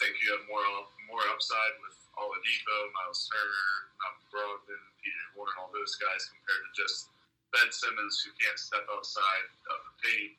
think 0.00 0.18
you 0.22 0.34
have 0.34 0.44
more 0.50 0.64
more 1.10 1.24
upside 1.30 1.74
with 1.84 1.96
Oladipo, 2.16 2.76
Miles 2.94 3.28
Turner, 3.28 3.70
Malcolm 4.00 4.26
Brogdon, 4.32 4.82
TJ 5.02 5.18
Warren, 5.36 5.54
all 5.60 5.70
those 5.74 5.94
guys 6.00 6.30
compared 6.30 6.62
to 6.64 6.72
just 6.74 7.12
Ben 7.52 7.70
Simmons 7.70 8.22
who 8.22 8.34
can't 8.40 8.58
step 8.58 8.86
outside 8.90 9.46
of 9.70 9.78
the 9.86 9.94
paint 10.02 10.34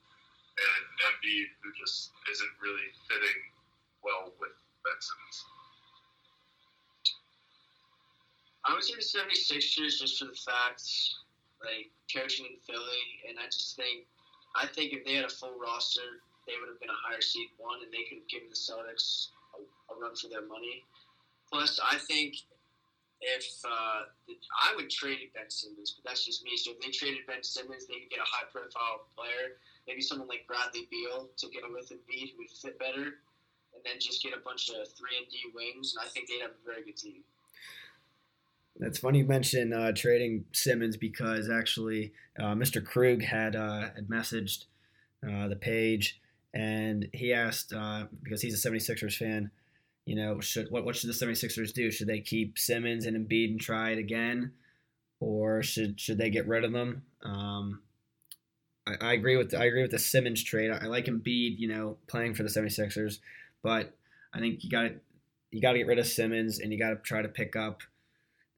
and 0.55 0.83
Embiid 1.11 1.51
who 1.63 1.71
just 1.75 2.11
isn't 2.31 2.53
really 2.59 2.91
fitting 3.07 3.39
well 4.03 4.31
with 4.39 4.55
Ben 4.83 4.99
Simmons. 4.99 5.37
I 8.65 8.73
would 8.73 8.83
say 8.83 8.97
the 8.97 9.05
76ers 9.05 10.01
just 10.01 10.17
for 10.17 10.25
the 10.25 10.39
fact, 10.41 10.81
like, 11.61 11.93
coaching 12.09 12.49
in 12.49 12.57
Philly, 12.65 13.05
and 13.29 13.37
I 13.37 13.45
just 13.45 13.77
think, 13.77 14.09
I 14.57 14.65
think 14.65 14.91
if 14.91 15.05
they 15.05 15.13
had 15.13 15.25
a 15.25 15.29
full 15.29 15.53
roster, 15.53 16.25
they 16.47 16.57
would 16.57 16.69
have 16.73 16.81
been 16.81 16.89
a 16.89 17.01
higher 17.05 17.21
seed 17.21 17.53
one, 17.57 17.85
and 17.85 17.93
they 17.93 18.09
could 18.09 18.25
have 18.25 18.27
given 18.27 18.49
the 18.49 18.57
Celtics 18.57 19.29
a, 19.89 19.93
run 19.99 20.15
for 20.15 20.29
their 20.29 20.45
money. 20.47 20.83
Plus, 21.51 21.79
I 21.79 21.97
think 21.97 22.35
if 23.21 23.45
uh, 23.65 24.05
I 24.65 24.75
would 24.75 24.89
trade 24.89 25.31
Ben 25.33 25.49
Simmons, 25.49 25.95
but 25.95 26.09
that's 26.09 26.25
just 26.25 26.43
me. 26.43 26.57
So 26.57 26.71
if 26.71 26.79
they 26.81 26.91
traded 26.91 27.25
Ben 27.27 27.43
Simmons, 27.43 27.87
they 27.87 27.99
could 28.01 28.09
get 28.09 28.19
a 28.19 28.27
high-profile 28.27 29.07
player, 29.15 29.57
maybe 29.87 30.01
someone 30.01 30.27
like 30.27 30.45
Bradley 30.47 30.87
Beal 30.91 31.29
to 31.37 31.47
go 31.47 31.67
with 31.71 31.89
Embiid 31.89 32.33
who 32.33 32.37
would 32.39 32.49
fit 32.49 32.77
better, 32.79 33.21
and 33.73 33.81
then 33.83 33.99
just 33.99 34.21
get 34.21 34.33
a 34.33 34.41
bunch 34.43 34.69
of 34.69 34.87
three 34.93 35.17
and 35.17 35.29
D 35.29 35.37
wings, 35.53 35.95
and 35.95 36.05
I 36.05 36.09
think 36.09 36.27
they'd 36.27 36.41
have 36.41 36.51
a 36.51 36.65
very 36.65 36.83
good 36.83 36.97
team. 36.97 37.23
That's 38.77 38.99
funny 38.99 39.19
you 39.19 39.25
mentioned 39.25 39.73
uh, 39.73 39.93
trading 39.93 40.45
Simmons 40.51 40.97
because 40.97 41.49
actually 41.49 42.11
uh, 42.37 42.55
Mr. 42.55 42.83
Krug 42.83 43.23
had 43.23 43.55
uh, 43.55 43.91
had 43.95 44.09
messaged 44.09 44.65
uh, 45.25 45.47
the 45.47 45.55
page 45.55 46.19
and 46.53 47.09
he 47.13 47.33
asked 47.33 47.73
uh, 47.73 48.05
because 48.23 48.41
he's 48.41 48.65
a 48.65 48.69
76ers 48.69 49.17
fan, 49.17 49.51
you 50.05 50.15
know, 50.15 50.39
should 50.39 50.69
what 50.69 50.85
what 50.85 50.95
should 50.95 51.09
the 51.09 51.13
76ers 51.13 51.73
do? 51.73 51.89
Should 51.89 52.07
they 52.07 52.21
keep 52.21 52.59
Simmons 52.59 53.05
and 53.05 53.17
Embiid 53.17 53.51
and 53.51 53.61
try 53.61 53.89
it 53.89 53.97
again, 53.97 54.53
or 55.19 55.63
should 55.63 55.99
should 55.99 56.17
they 56.17 56.29
get 56.29 56.47
rid 56.47 56.63
of 56.63 56.71
them? 56.71 57.03
Um, 57.23 57.81
I, 58.87 58.93
I, 59.01 59.13
agree 59.13 59.35
with 59.35 59.55
I 59.55 59.65
agree 59.65 59.81
with 59.81 59.91
the 59.91 59.99
Simmons 59.99 60.43
trade. 60.43 60.69
I, 60.69 60.85
I 60.85 60.85
like 60.85 61.05
Embiid, 61.05 61.57
you 61.57 61.67
know, 61.67 61.97
playing 62.07 62.35
for 62.35 62.43
the 62.43 62.49
76ers, 62.49 63.17
but 63.63 63.95
I 64.31 64.39
think 64.39 64.63
you 64.63 64.69
got 64.69 64.91
you 65.49 65.61
got 65.61 65.71
to 65.71 65.79
get 65.79 65.87
rid 65.87 65.99
of 65.99 66.05
Simmons 66.05 66.59
and 66.59 66.71
you 66.71 66.77
got 66.77 66.89
to 66.89 66.97
try 66.97 67.23
to 67.23 67.27
pick 67.27 67.55
up 67.55 67.81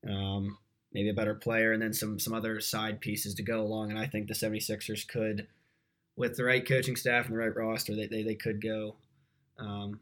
um, 0.08 0.58
maybe 0.92 1.10
a 1.10 1.14
better 1.14 1.36
player, 1.36 1.72
and 1.72 1.82
then 1.82 1.94
some 1.94 2.20
some 2.20 2.34
other 2.34 2.60
side 2.60 3.00
pieces 3.00 3.36
to 3.36 3.44
go 3.44 3.62
along. 3.62 3.90
And 3.90 4.00
I 4.00 4.08
think 4.08 4.28
the 4.28 4.34
76ers 4.34 5.08
could, 5.08 5.48
with 6.18 6.36
the 6.36 6.44
right 6.44 6.68
coaching 6.68 6.98
staff 6.98 7.26
and 7.26 7.36
the 7.36 7.40
right 7.40 7.56
roster, 7.56 7.96
they, 7.96 8.08
they, 8.08 8.24
they 8.24 8.36
could 8.36 8.62
go 8.62 8.96
um, 9.58 10.00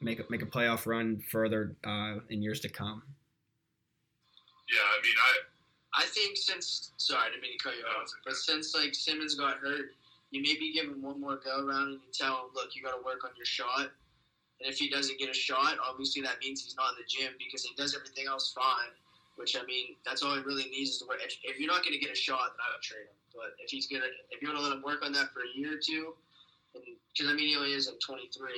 make 0.00 0.20
a, 0.20 0.24
make 0.28 0.42
a 0.42 0.46
playoff 0.46 0.86
run 0.86 1.20
further 1.20 1.76
uh, 1.84 2.16
in 2.30 2.42
years 2.42 2.60
to 2.60 2.68
come. 2.68 3.02
Yeah, 4.70 4.82
I 4.82 5.02
mean, 5.02 5.14
I 5.22 6.02
I 6.02 6.06
think 6.06 6.36
since 6.36 6.92
sorry, 6.96 7.22
I 7.26 7.30
didn't 7.30 7.42
mean 7.42 7.56
to 7.56 7.64
cut 7.64 7.74
you 7.76 7.84
off, 7.84 8.10
but 8.24 8.34
since 8.34 8.74
like 8.74 8.94
Simmons 8.94 9.34
got 9.34 9.58
hurt, 9.58 9.94
you 10.30 10.42
maybe 10.42 10.72
give 10.72 10.86
him 10.90 11.02
one 11.02 11.20
more 11.20 11.40
go 11.42 11.64
around 11.64 11.88
and 11.96 12.00
you 12.04 12.12
tell 12.12 12.46
him, 12.46 12.50
look, 12.54 12.74
you 12.74 12.82
got 12.82 12.92
to 12.98 13.04
work 13.04 13.24
on 13.24 13.30
your 13.36 13.46
shot. 13.46 13.88
And 14.60 14.72
if 14.72 14.78
he 14.78 14.88
doesn't 14.88 15.18
get 15.18 15.30
a 15.30 15.34
shot, 15.34 15.76
obviously 15.80 16.22
that 16.22 16.40
means 16.40 16.64
he's 16.64 16.76
not 16.76 16.96
in 16.96 17.04
the 17.04 17.08
gym 17.08 17.32
because 17.38 17.62
he 17.62 17.74
does 17.76 17.94
everything 17.94 18.26
else 18.26 18.52
fine. 18.52 18.92
Which 19.36 19.56
I 19.56 19.64
mean, 19.64 19.96
that's 20.04 20.22
all 20.22 20.34
he 20.34 20.40
really 20.40 20.64
needs 20.70 20.96
is 20.96 20.98
to 20.98 21.06
work. 21.06 21.20
If, 21.22 21.36
if 21.44 21.60
you're 21.60 21.68
not 21.68 21.84
going 21.84 21.92
to 21.92 22.00
get 22.00 22.10
a 22.10 22.16
shot, 22.16 22.56
then 22.56 22.64
I 22.64 22.72
would 22.72 22.82
trade 22.82 23.04
him. 23.04 23.16
But 23.36 23.52
if 23.60 23.70
he's 23.70 23.86
gonna, 23.86 24.08
if 24.30 24.40
you 24.40 24.48
want 24.48 24.60
to 24.60 24.64
let 24.64 24.72
him 24.72 24.82
work 24.82 25.04
on 25.04 25.12
that 25.12 25.28
for 25.32 25.44
a 25.44 25.50
year 25.52 25.76
or 25.76 25.80
two, 25.80 26.16
because 26.72 27.30
I 27.30 27.36
mean 27.36 27.48
he 27.48 27.56
only 27.56 27.72
is 27.72 27.86
like 27.86 28.00
23, 28.00 28.48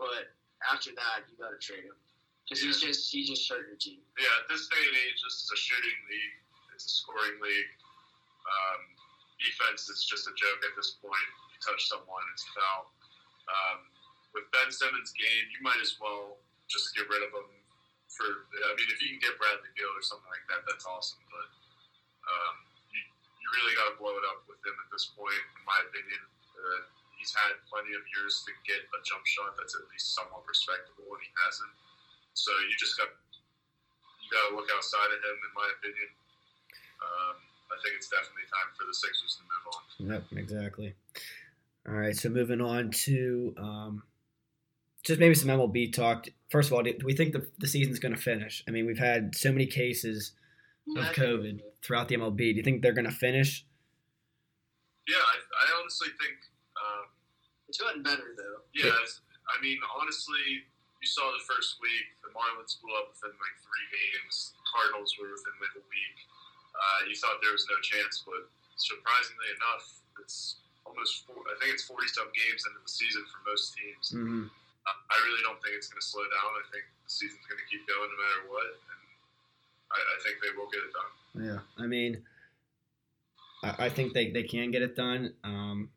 but 0.00 0.32
after 0.72 0.96
that 0.96 1.28
you 1.28 1.36
got 1.36 1.52
to 1.52 1.60
trade 1.60 1.84
him 1.84 1.96
because 2.48 2.64
yeah. 2.64 2.72
he's 2.72 2.80
just 2.80 3.02
he's 3.12 3.28
just 3.28 3.44
hurt 3.46 3.68
your 3.68 3.78
team. 3.78 4.00
Yeah, 4.16 4.42
at 4.42 4.48
this 4.48 4.66
day 4.72 4.80
and 4.80 4.96
age, 4.96 5.20
this 5.20 5.44
is 5.44 5.48
a 5.52 5.58
shooting 5.60 6.00
league. 6.08 6.36
It's 6.72 6.88
a 6.88 6.94
scoring 7.04 7.36
league. 7.38 7.72
Um, 8.48 8.80
defense 9.38 9.86
is 9.92 10.02
just 10.08 10.26
a 10.26 10.34
joke 10.34 10.60
at 10.66 10.74
this 10.74 10.98
point. 10.98 11.28
You 11.52 11.58
touch 11.62 11.86
someone, 11.86 12.24
it's 12.32 12.42
foul. 12.56 12.90
Um, 13.46 13.78
with 14.32 14.50
Ben 14.50 14.72
Simmons' 14.72 15.12
game, 15.14 15.46
you 15.52 15.60
might 15.62 15.78
as 15.78 15.94
well 16.02 16.40
just 16.66 16.90
get 16.96 17.06
rid 17.06 17.22
of 17.22 17.30
him. 17.30 17.48
For 18.10 18.26
I 18.26 18.74
mean, 18.74 18.90
if 18.90 18.98
you 18.98 19.14
can 19.14 19.22
get 19.22 19.38
Bradley 19.38 19.70
Beal 19.78 19.92
or 19.94 20.02
something 20.02 20.26
like 20.26 20.42
that, 20.50 20.66
that's 20.66 20.82
awesome. 20.82 21.22
But 21.30 21.48
um, 22.26 22.54
you, 22.90 23.02
you 23.04 23.46
really 23.54 23.74
got 23.78 23.94
to 23.94 23.96
blow 24.02 24.18
it 24.18 24.26
up 24.26 24.42
with 24.50 24.58
him 24.66 24.74
at 24.74 24.88
this 24.90 25.14
point, 25.14 25.44
in 25.54 25.62
my 25.62 25.78
opinion. 25.86 26.22
Uh, 26.58 26.82
he's 27.20 27.36
had 27.36 27.60
plenty 27.68 27.92
of 27.92 28.00
years 28.16 28.40
to 28.48 28.50
get 28.64 28.80
a 28.80 28.98
jump 29.04 29.22
shot 29.28 29.52
that's 29.60 29.76
at 29.76 29.84
least 29.92 30.16
somewhat 30.16 30.40
respectable, 30.48 31.04
and 31.12 31.20
he 31.20 31.30
hasn't. 31.44 31.74
So 32.32 32.48
you 32.64 32.74
just 32.80 32.96
got 32.96 33.12
you 33.12 34.28
got 34.32 34.48
to 34.48 34.56
look 34.56 34.72
outside 34.72 35.12
of 35.12 35.20
him, 35.20 35.36
in 35.36 35.52
my 35.52 35.68
opinion. 35.76 36.08
Um, 37.04 37.36
I 37.68 37.76
think 37.84 38.00
it's 38.00 38.08
definitely 38.08 38.48
time 38.48 38.70
for 38.72 38.88
the 38.88 38.96
Sixers 38.96 39.36
to 39.36 39.42
move 39.44 39.64
on. 39.68 39.82
Yep, 40.00 40.24
exactly. 40.40 40.96
All 41.86 41.94
right, 41.94 42.16
so 42.16 42.28
moving 42.28 42.60
on 42.60 42.90
to 43.04 43.54
um, 43.58 44.02
just 45.04 45.20
maybe 45.20 45.34
some 45.34 45.48
MLB 45.48 45.92
talk. 45.92 46.26
First 46.48 46.68
of 46.68 46.74
all, 46.74 46.82
do 46.82 46.94
we 47.04 47.14
think 47.14 47.32
the, 47.32 47.46
the 47.58 47.68
season's 47.68 47.98
going 47.98 48.14
to 48.14 48.20
finish? 48.20 48.64
I 48.68 48.70
mean, 48.70 48.86
we've 48.86 48.98
had 48.98 49.34
so 49.34 49.52
many 49.52 49.66
cases 49.66 50.32
of 50.96 51.04
COVID 51.14 51.60
throughout 51.82 52.08
the 52.08 52.16
MLB. 52.16 52.36
Do 52.36 52.56
you 52.56 52.62
think 52.62 52.82
they're 52.82 52.92
going 52.92 53.08
to 53.08 53.14
finish? 53.14 53.64
Yeah, 55.08 55.16
I, 55.16 55.36
I 55.38 55.80
honestly 55.80 56.08
think 56.20 56.38
it's 57.70 57.78
gotten 57.78 58.02
better 58.02 58.34
though. 58.34 58.66
Yeah, 58.74 58.90
I 58.90 59.56
mean, 59.62 59.78
honestly, 59.94 60.66
you 60.98 61.06
saw 61.06 61.22
the 61.30 61.46
first 61.46 61.78
week 61.78 62.18
the 62.26 62.34
Marlins 62.34 62.82
blew 62.82 62.90
up 62.98 63.14
within 63.14 63.30
like 63.30 63.56
three 63.62 63.86
games. 63.94 64.58
Cardinals 64.66 65.14
were 65.14 65.30
within 65.30 65.54
like 65.62 65.78
a 65.78 65.84
week. 65.86 66.18
Uh, 66.74 67.06
you 67.06 67.14
thought 67.14 67.38
there 67.38 67.54
was 67.54 67.70
no 67.70 67.78
chance, 67.78 68.26
but 68.26 68.50
surprisingly 68.74 69.48
enough, 69.54 69.86
it's 70.18 70.58
almost 70.82 71.22
four, 71.30 71.38
I 71.46 71.54
think 71.62 71.78
it's 71.78 71.86
forty 71.86 72.10
some 72.10 72.34
games 72.34 72.66
into 72.66 72.82
the 72.82 72.90
season 72.90 73.22
for 73.30 73.38
most 73.46 73.78
teams. 73.78 74.06
Mm-hmm. 74.10 74.50
I 74.90 75.16
really 75.22 75.42
don't 75.46 75.60
think 75.62 75.78
it's 75.78 75.86
going 75.86 76.00
to 76.00 76.06
slow 76.06 76.26
down. 76.26 76.50
I 76.58 76.66
think 76.74 76.82
the 77.06 77.12
season's 77.12 77.46
going 77.46 77.62
to 77.62 77.68
keep 77.70 77.86
going 77.86 78.10
no 78.10 78.18
matter 78.18 78.42
what, 78.50 78.66
and 78.66 79.02
I, 79.94 79.98
I 80.02 80.16
think 80.26 80.42
they 80.42 80.50
will 80.58 80.66
get 80.74 80.82
it 80.82 80.90
done. 80.90 81.12
Yeah, 81.38 81.60
I 81.78 81.86
mean, 81.86 82.26
I, 83.62 83.86
I 83.86 83.88
think 83.88 84.14
they, 84.14 84.34
they 84.34 84.42
can 84.42 84.74
get 84.74 84.82
it 84.82 84.96
done. 84.96 85.34
Um, 85.44 85.90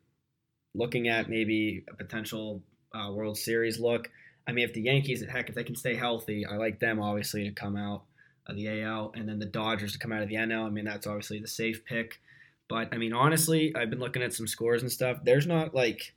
looking 0.74 1.08
at 1.08 1.28
maybe 1.28 1.84
a 1.88 1.94
potential 1.94 2.62
uh, 2.94 3.10
World 3.12 3.38
Series 3.38 3.78
look, 3.78 4.10
I 4.46 4.52
mean, 4.52 4.64
if 4.64 4.74
the 4.74 4.82
Yankees, 4.82 5.24
heck, 5.24 5.48
if 5.48 5.54
they 5.54 5.64
can 5.64 5.76
stay 5.76 5.94
healthy, 5.94 6.44
I 6.44 6.56
like 6.56 6.80
them 6.80 7.00
obviously 7.00 7.44
to 7.44 7.50
come 7.50 7.76
out 7.76 8.02
of 8.46 8.56
the 8.56 8.82
AL, 8.82 9.12
and 9.16 9.28
then 9.28 9.38
the 9.38 9.46
Dodgers 9.46 9.92
to 9.92 9.98
come 9.98 10.12
out 10.12 10.22
of 10.22 10.28
the 10.28 10.34
NL. 10.34 10.66
I 10.66 10.70
mean, 10.70 10.84
that's 10.84 11.06
obviously 11.06 11.38
the 11.38 11.48
safe 11.48 11.84
pick. 11.84 12.20
But 12.68 12.92
I 12.92 12.98
mean, 12.98 13.12
honestly, 13.12 13.74
I've 13.74 13.90
been 13.90 14.00
looking 14.00 14.22
at 14.22 14.34
some 14.34 14.46
scores 14.46 14.82
and 14.82 14.92
stuff. 14.92 15.18
There's 15.22 15.46
not 15.46 15.74
like 15.74 16.14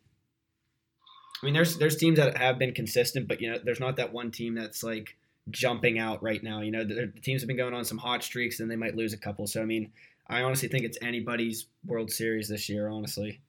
I 1.41 1.45
mean, 1.45 1.53
there's 1.53 1.77
there's 1.77 1.97
teams 1.97 2.17
that 2.17 2.37
have 2.37 2.57
been 2.57 2.73
consistent, 2.73 3.27
but 3.27 3.41
you 3.41 3.51
know, 3.51 3.59
there's 3.63 3.79
not 3.79 3.97
that 3.97 4.11
one 4.11 4.31
team 4.31 4.55
that's 4.55 4.83
like 4.83 5.15
jumping 5.51 5.99
out 5.99 6.23
right 6.23 6.41
now. 6.41 6.61
You 6.61 6.71
know, 6.71 6.83
the, 6.83 7.11
the 7.13 7.21
teams 7.21 7.41
have 7.41 7.47
been 7.47 7.57
going 7.57 7.73
on 7.73 7.85
some 7.85 7.97
hot 7.97 8.23
streaks, 8.23 8.59
and 8.59 8.69
they 8.69 8.75
might 8.75 8.95
lose 8.95 9.13
a 9.13 9.17
couple. 9.17 9.45
So 9.45 9.61
I 9.61 9.65
mean, 9.65 9.91
I 10.27 10.41
honestly 10.41 10.67
think 10.67 10.83
it's 10.83 10.97
anybody's 11.01 11.67
World 11.85 12.11
Series 12.11 12.49
this 12.49 12.69
year. 12.69 12.89
Honestly. 12.89 13.41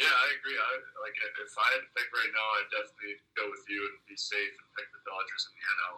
Yeah, 0.00 0.08
I 0.08 0.26
agree. 0.32 0.56
I, 0.56 0.70
like 1.04 1.12
if 1.20 1.52
I 1.60 1.68
had 1.76 1.84
to 1.84 1.90
pick 1.92 2.08
right 2.08 2.32
now, 2.32 2.46
I'd 2.56 2.72
definitely 2.72 3.20
go 3.36 3.44
with 3.52 3.68
you 3.68 3.84
and 3.84 4.00
be 4.08 4.16
safe 4.16 4.54
and 4.56 4.68
pick 4.72 4.88
the 4.96 5.04
Dodgers 5.04 5.44
in 5.44 5.52
the 5.60 5.64
NL. 5.76 5.96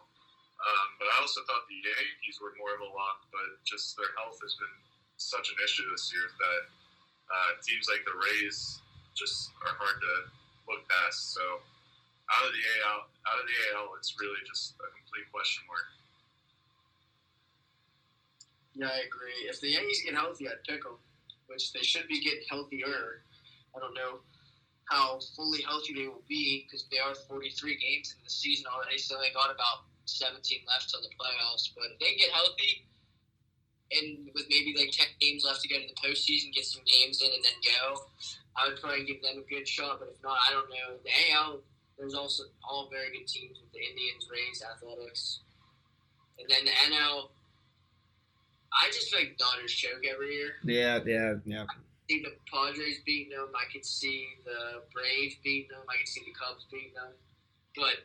Um, 0.62 0.88
but 0.98 1.06
I 1.06 1.22
also 1.22 1.46
thought 1.46 1.62
the 1.70 1.78
Yankees 1.78 2.42
were 2.42 2.50
more 2.58 2.74
of 2.74 2.82
a 2.82 2.90
lock, 2.90 3.30
but 3.30 3.62
just 3.62 3.94
their 3.94 4.10
health 4.18 4.42
has 4.42 4.58
been 4.58 4.76
such 5.22 5.54
an 5.54 5.58
issue 5.62 5.86
this 5.94 6.10
year 6.10 6.34
that 6.34 6.62
uh, 7.30 7.50
teams 7.62 7.86
like 7.86 8.02
the 8.02 8.14
Rays 8.14 8.82
just 9.14 9.54
are 9.62 9.74
hard 9.78 9.98
to 10.02 10.14
look 10.66 10.82
past. 10.90 11.34
So 11.34 11.62
out 12.26 12.42
of 12.42 12.52
the 12.54 12.62
AL, 12.82 13.06
out 13.06 13.38
of 13.38 13.46
the 13.46 13.56
AL, 13.74 13.86
it's 14.02 14.18
really 14.18 14.42
just 14.42 14.74
a 14.82 14.88
complete 14.98 15.30
question 15.30 15.62
mark. 15.70 15.86
Yeah, 18.74 18.90
I 18.90 19.06
agree. 19.06 19.46
If 19.46 19.62
the 19.62 19.70
Yankees 19.78 20.02
get 20.02 20.18
healthy, 20.18 20.50
I'd 20.50 20.62
pick 20.66 20.82
them, 20.82 20.98
which 21.46 21.70
they 21.70 21.86
should 21.86 22.10
be 22.10 22.18
getting 22.18 22.46
healthier. 22.50 23.22
I 23.74 23.80
don't 23.80 23.94
know 23.94 24.20
how 24.87 25.18
fully 25.37 25.62
healthy 25.62 25.94
they 25.94 26.08
will 26.08 26.24
be 26.28 26.66
because 26.66 26.87
they 26.90 26.98
are 26.98 27.14
43 27.14 27.78
games 27.78 28.14
in 28.16 28.24
the 28.24 28.30
season 28.30 28.66
already, 28.68 28.98
so 28.98 29.16
they 29.18 29.32
got 29.32 29.50
about 29.50 29.88
17 30.04 30.37
left 30.68 30.90
till 30.90 31.00
the 31.00 31.08
playoffs. 31.16 31.70
But 31.74 31.94
if 31.94 31.98
they 31.98 32.16
get 32.16 32.30
healthy, 32.30 32.85
and 33.92 34.28
with 34.35 34.46
maybe 34.48 34.74
like 34.76 34.90
ten 34.90 35.06
games 35.20 35.44
left 35.44 35.61
to 35.62 35.68
go 35.68 35.76
to 35.76 35.87
the 35.87 36.00
postseason, 36.00 36.52
get 36.52 36.64
some 36.64 36.82
games 36.87 37.20
in, 37.20 37.28
and 37.28 37.44
then 37.44 37.52
go. 37.61 38.08
I 38.56 38.68
would 38.68 38.80
probably 38.80 39.04
give 39.04 39.22
them 39.22 39.38
a 39.38 39.48
good 39.48 39.66
shot, 39.66 40.00
but 40.00 40.08
if 40.08 40.22
not, 40.22 40.37
I 40.48 40.52
don't 40.52 40.68
know. 40.68 40.96
The 41.04 41.11
AL, 41.32 41.61
there's 41.98 42.14
also 42.14 42.44
all 42.68 42.88
very 42.90 43.11
good 43.12 43.26
teams 43.26 43.61
with 43.61 43.72
the 43.72 43.80
Indians, 43.80 44.28
Rays, 44.30 44.62
Athletics, 44.62 45.40
and 46.38 46.48
then 46.48 46.64
the 46.64 46.70
NL. 46.94 47.28
I 48.72 48.87
just 48.88 49.14
like 49.14 49.37
Dodgers 49.38 49.72
choke 49.72 50.04
every 50.11 50.35
year. 50.35 50.52
Yeah, 50.64 51.00
yeah, 51.04 51.35
yeah. 51.44 51.64
See 52.12 52.22
the 52.22 52.33
Padres 52.51 52.98
beating 53.05 53.31
them. 53.37 53.48
I 53.55 53.70
could 53.72 53.85
see 53.85 54.27
the 54.44 54.83
Braves 54.92 55.37
beating 55.42 55.68
them. 55.70 55.83
I 55.88 55.96
could 55.98 56.09
see 56.09 56.22
the 56.27 56.33
Cubs 56.33 56.66
beating 56.70 56.94
them. 56.94 57.12
But 57.77 58.05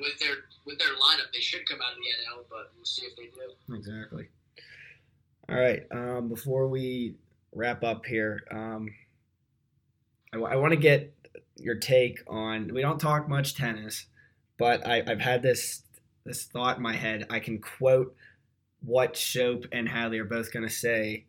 with 0.00 0.18
their 0.18 0.36
with 0.66 0.78
their 0.78 0.94
lineup, 0.94 1.32
they 1.32 1.40
should 1.40 1.68
come 1.68 1.78
out 1.82 1.92
of 1.92 1.98
the 1.98 2.04
NL. 2.04 2.44
But 2.48 2.72
we'll 2.76 2.84
see 2.84 3.06
if 3.06 3.16
they 3.16 3.24
do. 3.24 3.74
Exactly. 3.74 4.28
All 5.48 5.56
right. 5.56 5.82
Um, 5.90 6.28
before 6.28 6.68
we 6.68 7.16
wrap 7.52 7.82
up 7.82 8.06
here, 8.06 8.44
um, 8.50 8.88
I, 10.32 10.56
want 10.56 10.72
to 10.72 10.76
get 10.78 11.12
your 11.56 11.74
take 11.74 12.20
on. 12.28 12.72
We 12.72 12.82
don't 12.82 13.00
talk 13.00 13.28
much 13.28 13.56
tennis, 13.56 14.06
but 14.58 14.86
I, 14.86 15.02
I've 15.06 15.20
had 15.20 15.42
this 15.42 15.82
this 16.24 16.44
thought 16.44 16.76
in 16.76 16.82
my 16.82 16.94
head. 16.94 17.26
I 17.30 17.40
can 17.40 17.58
quote 17.58 18.14
what 18.82 19.14
Schoop 19.14 19.66
and 19.72 19.88
Hadley 19.88 20.20
are 20.20 20.24
both 20.24 20.52
going 20.52 20.66
to 20.66 20.72
say 20.72 21.26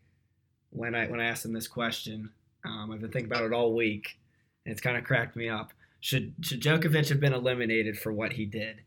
when 0.72 0.96
I 0.96 1.08
when 1.08 1.20
I 1.20 1.26
asked 1.26 1.44
them 1.44 1.54
this 1.54 1.68
question. 1.68 2.30
Um, 2.66 2.92
I've 2.92 3.02
been 3.02 3.12
thinking 3.12 3.32
about 3.32 3.44
it 3.44 3.54
all 3.54 3.74
week, 3.74 4.18
and 4.66 4.72
it's 4.72 4.82
kind 4.82 4.98
of 4.98 5.04
cracked 5.04 5.36
me 5.36 5.50
up. 5.50 5.72
Should 6.00 6.34
should 6.42 6.62
Djokovic 6.62 7.10
have 7.10 7.20
been 7.20 7.34
eliminated 7.34 7.98
for 7.98 8.12
what 8.12 8.34
he 8.34 8.46
did? 8.46 8.82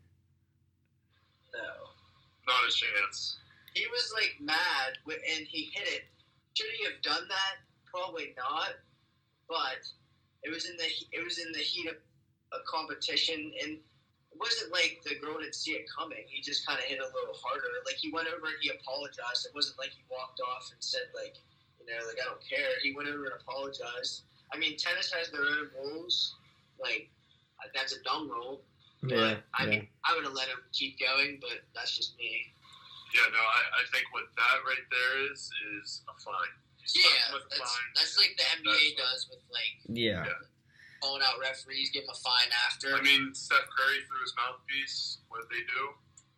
No, 1.53 1.59
Not 2.47 2.67
a 2.67 2.71
chance. 2.71 3.37
he 3.73 3.85
was 3.91 4.11
like 4.15 4.35
mad 4.41 4.97
and 5.07 5.47
he 5.47 5.71
hit 5.73 5.87
it. 5.87 6.03
Should 6.53 6.71
he 6.77 6.83
have 6.85 7.01
done 7.01 7.27
that? 7.27 7.55
Probably 7.85 8.33
not. 8.37 8.75
But 9.47 9.83
it 10.43 10.49
was 10.51 10.65
in 10.69 10.75
the 10.77 10.87
it 11.11 11.23
was 11.23 11.37
in 11.39 11.51
the 11.51 11.59
heat 11.59 11.87
of 11.87 11.95
a 12.53 12.59
competition, 12.67 13.51
and 13.63 13.71
it 13.75 14.37
wasn't 14.39 14.71
like 14.71 14.99
the 15.05 15.15
girl 15.19 15.39
didn't 15.39 15.55
see 15.55 15.71
it 15.71 15.85
coming. 15.91 16.23
He 16.27 16.41
just 16.41 16.65
kind 16.65 16.79
of 16.79 16.85
hit 16.85 16.99
a 16.99 17.07
little 17.15 17.35
harder. 17.35 17.67
Like 17.85 17.95
he 17.95 18.11
went 18.11 18.27
over 18.27 18.47
and 18.47 18.59
he 18.61 18.69
apologized. 18.71 19.45
It 19.47 19.55
wasn't 19.55 19.79
like 19.79 19.91
he 19.91 20.03
walked 20.09 20.39
off 20.41 20.71
and 20.71 20.81
said 20.83 21.07
like, 21.15 21.35
you 21.87 21.93
know, 21.93 22.01
like 22.07 22.17
I 22.21 22.25
don't 22.25 22.41
care. 22.41 22.75
He 22.83 22.93
went 22.93 23.07
over 23.09 23.25
and 23.25 23.33
apologized. 23.39 24.23
I 24.53 24.57
mean, 24.57 24.77
tennis 24.77 25.11
has 25.13 25.31
their 25.31 25.41
own 25.45 25.69
rules. 25.77 26.35
Like 26.81 27.09
uh, 27.63 27.69
that's 27.73 27.93
a 27.95 28.01
dumb 28.03 28.29
rule. 28.29 28.61
Yeah, 29.05 29.37
But 29.37 29.43
I 29.53 29.63
yeah. 29.65 29.69
mean, 29.69 29.87
I 30.03 30.15
would 30.15 30.25
have 30.25 30.33
let 30.33 30.47
him 30.49 30.59
keep 30.73 30.97
going, 30.99 31.37
but 31.41 31.61
that's 31.75 31.95
just 31.95 32.17
me. 32.17 32.41
Yeah, 33.13 33.29
no, 33.31 33.39
I, 33.39 33.61
I 33.79 33.83
think 33.95 34.09
what 34.11 34.27
that 34.35 34.57
right 34.67 34.85
there 34.91 35.31
is 35.31 35.47
is 35.79 36.01
a 36.09 36.15
fine. 36.19 36.51
You 36.83 37.01
Yeah, 37.05 37.37
that's, 37.49 37.57
fines. 37.61 37.93
that's 37.95 38.15
like 38.19 38.33
the 38.35 38.45
NBA 38.61 38.97
does 38.97 39.29
with 39.29 39.39
like 39.53 39.77
yeah, 39.87 40.25
calling 41.01 41.21
out 41.23 41.39
referees, 41.39 41.89
give 41.95 42.03
them 42.05 42.13
a 42.13 42.19
fine 42.19 42.51
after. 42.67 42.91
I 42.97 43.01
mean, 43.01 43.31
Steph 43.33 43.65
Curry 43.71 44.03
threw 44.09 44.19
his 44.25 44.33
mouthpiece. 44.35 45.23
What 45.29 45.45
did 45.47 45.49
they 45.53 45.63
do? 45.69 45.81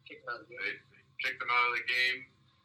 Kick 0.06 0.24
them 0.24 0.36
out 0.38 0.42
of 0.44 0.48
the 0.48 0.56
They, 0.56 0.64
game. 0.78 0.80
they 0.94 1.04
kicked 1.24 1.42
him 1.42 1.50
out 1.50 1.66
of 1.72 1.74
the 1.82 1.86
game, 1.88 2.18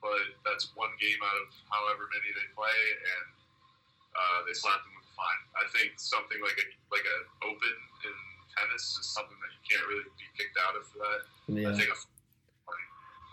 but 0.03 0.27
that's 0.45 0.75
one 0.75 0.91
game 0.99 1.17
out 1.23 1.39
of 1.41 1.49
however 1.71 2.11
many 2.11 2.29
they 2.35 2.49
play, 2.53 2.79
and 3.01 3.27
uh, 4.13 4.39
they 4.45 4.53
slapped 4.53 4.85
him 4.85 4.93
with 4.99 5.09
a 5.09 5.15
fine. 5.15 5.43
I 5.57 5.65
think 5.71 5.97
something 5.97 6.43
like 6.43 6.59
a 6.59 6.67
like 6.91 7.07
an 7.07 7.23
open 7.47 7.77
in 8.05 8.17
tennis 8.59 8.99
is 9.01 9.07
something 9.15 9.39
that 9.39 9.51
you 9.55 9.63
can't 9.65 9.87
really 9.89 10.09
be 10.19 10.27
kicked 10.37 10.59
out 10.61 10.75
of 10.77 10.85
for 10.91 10.99
that. 11.01 11.21
I 11.23 11.73
yeah. 11.73 11.79
think 11.79 11.89
a 11.89 11.99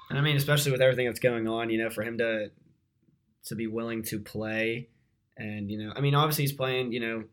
And 0.10 0.18
I 0.18 0.22
mean, 0.22 0.38
especially 0.38 0.72
with 0.72 0.82
everything 0.82 1.06
that's 1.06 1.20
going 1.20 1.48
on, 1.50 1.70
you 1.70 1.82
know, 1.82 1.90
for 1.90 2.04
him 2.04 2.18
to 2.20 2.52
to 3.46 3.56
be 3.56 3.68
willing 3.68 4.04
to 4.04 4.20
play, 4.20 4.88
and 5.38 5.70
you 5.70 5.78
know, 5.78 5.92
I 5.96 6.02
mean, 6.02 6.16
obviously 6.16 6.46
he's 6.46 6.54
playing, 6.54 6.94
you 6.94 7.00
know, 7.00 7.24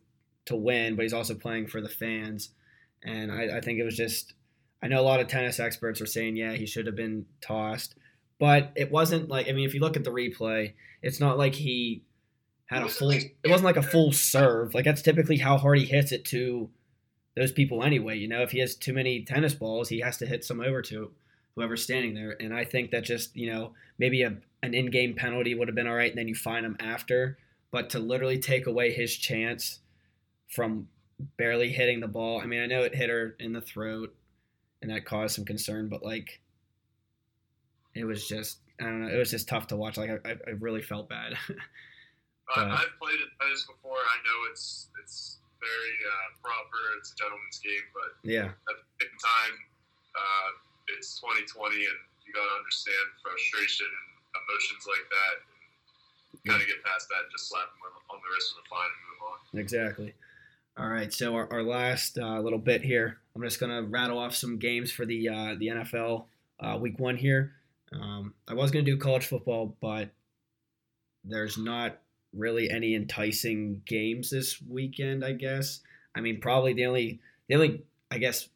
to 0.46 0.56
win, 0.56 0.96
but 0.96 1.02
he's 1.02 1.12
also 1.12 1.34
playing 1.34 1.66
for 1.66 1.80
the 1.80 1.88
fans. 1.88 2.50
And 3.04 3.30
I, 3.30 3.58
I 3.58 3.60
think 3.60 3.78
it 3.78 3.84
was 3.84 3.96
just, 3.96 4.32
I 4.82 4.88
know 4.88 5.00
a 5.00 5.02
lot 5.02 5.20
of 5.20 5.28
tennis 5.28 5.60
experts 5.60 6.00
are 6.00 6.06
saying, 6.06 6.36
yeah, 6.36 6.52
he 6.52 6.66
should 6.66 6.86
have 6.86 6.96
been 6.96 7.26
tossed, 7.40 7.94
but 8.38 8.72
it 8.76 8.90
wasn't 8.90 9.28
like, 9.28 9.48
I 9.48 9.52
mean, 9.52 9.66
if 9.66 9.74
you 9.74 9.80
look 9.80 9.96
at 9.96 10.04
the 10.04 10.10
replay, 10.10 10.74
it's 11.02 11.20
not 11.20 11.38
like 11.38 11.54
he 11.54 12.02
had 12.66 12.82
a 12.82 12.88
full, 12.88 13.10
it 13.10 13.32
wasn't 13.44 13.64
like 13.64 13.76
a 13.76 13.82
full 13.82 14.12
serve. 14.12 14.74
Like 14.74 14.84
that's 14.84 15.02
typically 15.02 15.38
how 15.38 15.56
hard 15.56 15.78
he 15.78 15.84
hits 15.84 16.12
it 16.12 16.24
to 16.26 16.68
those 17.36 17.52
people 17.52 17.82
anyway. 17.82 18.16
You 18.16 18.28
know, 18.28 18.42
if 18.42 18.50
he 18.50 18.58
has 18.60 18.74
too 18.74 18.92
many 18.92 19.22
tennis 19.22 19.54
balls, 19.54 19.88
he 19.88 20.00
has 20.00 20.16
to 20.18 20.26
hit 20.26 20.44
some 20.44 20.60
over 20.60 20.82
to 20.82 21.12
whoever's 21.54 21.82
standing 21.82 22.14
there. 22.14 22.36
And 22.38 22.54
I 22.54 22.64
think 22.64 22.90
that 22.90 23.04
just, 23.04 23.34
you 23.36 23.50
know, 23.50 23.72
maybe 23.98 24.22
a, 24.22 24.36
an 24.62 24.74
in 24.74 24.90
game 24.90 25.14
penalty 25.14 25.54
would 25.54 25.68
have 25.68 25.74
been 25.74 25.86
all 25.86 25.94
right, 25.94 26.10
and 26.10 26.18
then 26.18 26.28
you 26.28 26.34
fine 26.34 26.64
him 26.64 26.76
after. 26.80 27.38
But 27.70 27.90
to 27.90 27.98
literally 27.98 28.38
take 28.38 28.66
away 28.66 28.92
his 28.92 29.16
chance 29.16 29.80
from 30.48 30.88
barely 31.38 31.70
hitting 31.70 32.00
the 32.00 32.08
ball, 32.08 32.40
I 32.40 32.46
mean, 32.46 32.60
I 32.60 32.66
know 32.66 32.82
it 32.82 32.94
hit 32.94 33.10
her 33.10 33.36
in 33.38 33.52
the 33.52 33.60
throat 33.60 34.14
and 34.82 34.90
that 34.90 35.04
caused 35.04 35.34
some 35.34 35.44
concern, 35.44 35.88
but 35.88 36.02
like, 36.02 36.40
it 37.96 38.04
was 38.04 38.28
just, 38.28 38.58
I 38.80 38.84
don't 38.84 39.02
know, 39.02 39.08
it 39.08 39.18
was 39.18 39.30
just 39.30 39.48
tough 39.48 39.66
to 39.68 39.76
watch. 39.76 39.96
Like, 39.96 40.10
I, 40.24 40.32
I 40.46 40.50
really 40.60 40.82
felt 40.82 41.08
bad. 41.08 41.34
Uh, 42.54 42.78
I've 42.78 42.94
played 43.02 43.18
at 43.18 43.26
tennis 43.42 43.66
before. 43.66 43.98
I 43.98 44.18
know 44.22 44.38
it's 44.54 44.86
it's 45.02 45.42
very 45.58 45.96
uh, 46.06 46.28
proper. 46.38 46.78
It's 46.94 47.10
a 47.10 47.16
gentleman's 47.18 47.58
game, 47.58 47.82
but 47.90 48.14
yeah, 48.22 48.54
at 48.54 48.76
the 48.78 48.86
same 49.02 49.16
time, 49.18 49.54
uh, 50.14 50.48
it's 50.94 51.18
2020, 51.18 51.74
and 51.74 52.00
you 52.22 52.30
got 52.30 52.46
to 52.46 52.54
understand 52.54 53.02
frustration 53.18 53.90
and 53.90 54.06
emotions 54.46 54.86
like 54.86 55.06
that. 55.10 55.34
Kind 56.46 56.62
of 56.62 56.68
get 56.70 56.78
past 56.86 57.10
that 57.10 57.26
and 57.26 57.32
just 57.34 57.50
slap 57.50 57.66
them 57.66 57.82
on, 57.82 58.14
on 58.14 58.22
the 58.22 58.28
wrist 58.30 58.54
with 58.54 58.62
a 58.62 58.66
fine 58.70 58.86
and 58.94 59.02
move 59.10 59.22
on. 59.26 59.38
Exactly. 59.58 60.14
All 60.78 60.86
right, 60.86 61.10
so 61.10 61.34
our, 61.34 61.50
our 61.50 61.64
last 61.64 62.18
uh, 62.18 62.38
little 62.38 62.60
bit 62.60 62.82
here, 62.82 63.18
I'm 63.34 63.42
just 63.42 63.58
gonna 63.58 63.82
rattle 63.82 64.18
off 64.18 64.36
some 64.36 64.58
games 64.58 64.92
for 64.92 65.02
the 65.02 65.28
uh, 65.28 65.54
the 65.58 65.66
NFL 65.68 66.26
uh, 66.60 66.78
week 66.78 67.00
one 67.00 67.16
here. 67.16 67.58
Um, 67.92 68.34
I 68.48 68.54
was 68.54 68.70
gonna 68.70 68.84
do 68.84 68.96
college 68.96 69.26
football, 69.26 69.76
but 69.80 70.10
there's 71.24 71.58
not 71.58 71.98
really 72.32 72.70
any 72.70 72.94
enticing 72.94 73.82
games 73.86 74.30
this 74.30 74.60
weekend. 74.62 75.24
I 75.24 75.32
guess. 75.32 75.80
I 76.14 76.20
mean, 76.20 76.40
probably 76.40 76.72
the 76.72 76.86
only 76.86 77.20
the 77.48 77.54
only 77.54 77.82
I 78.10 78.18
guess 78.18 78.48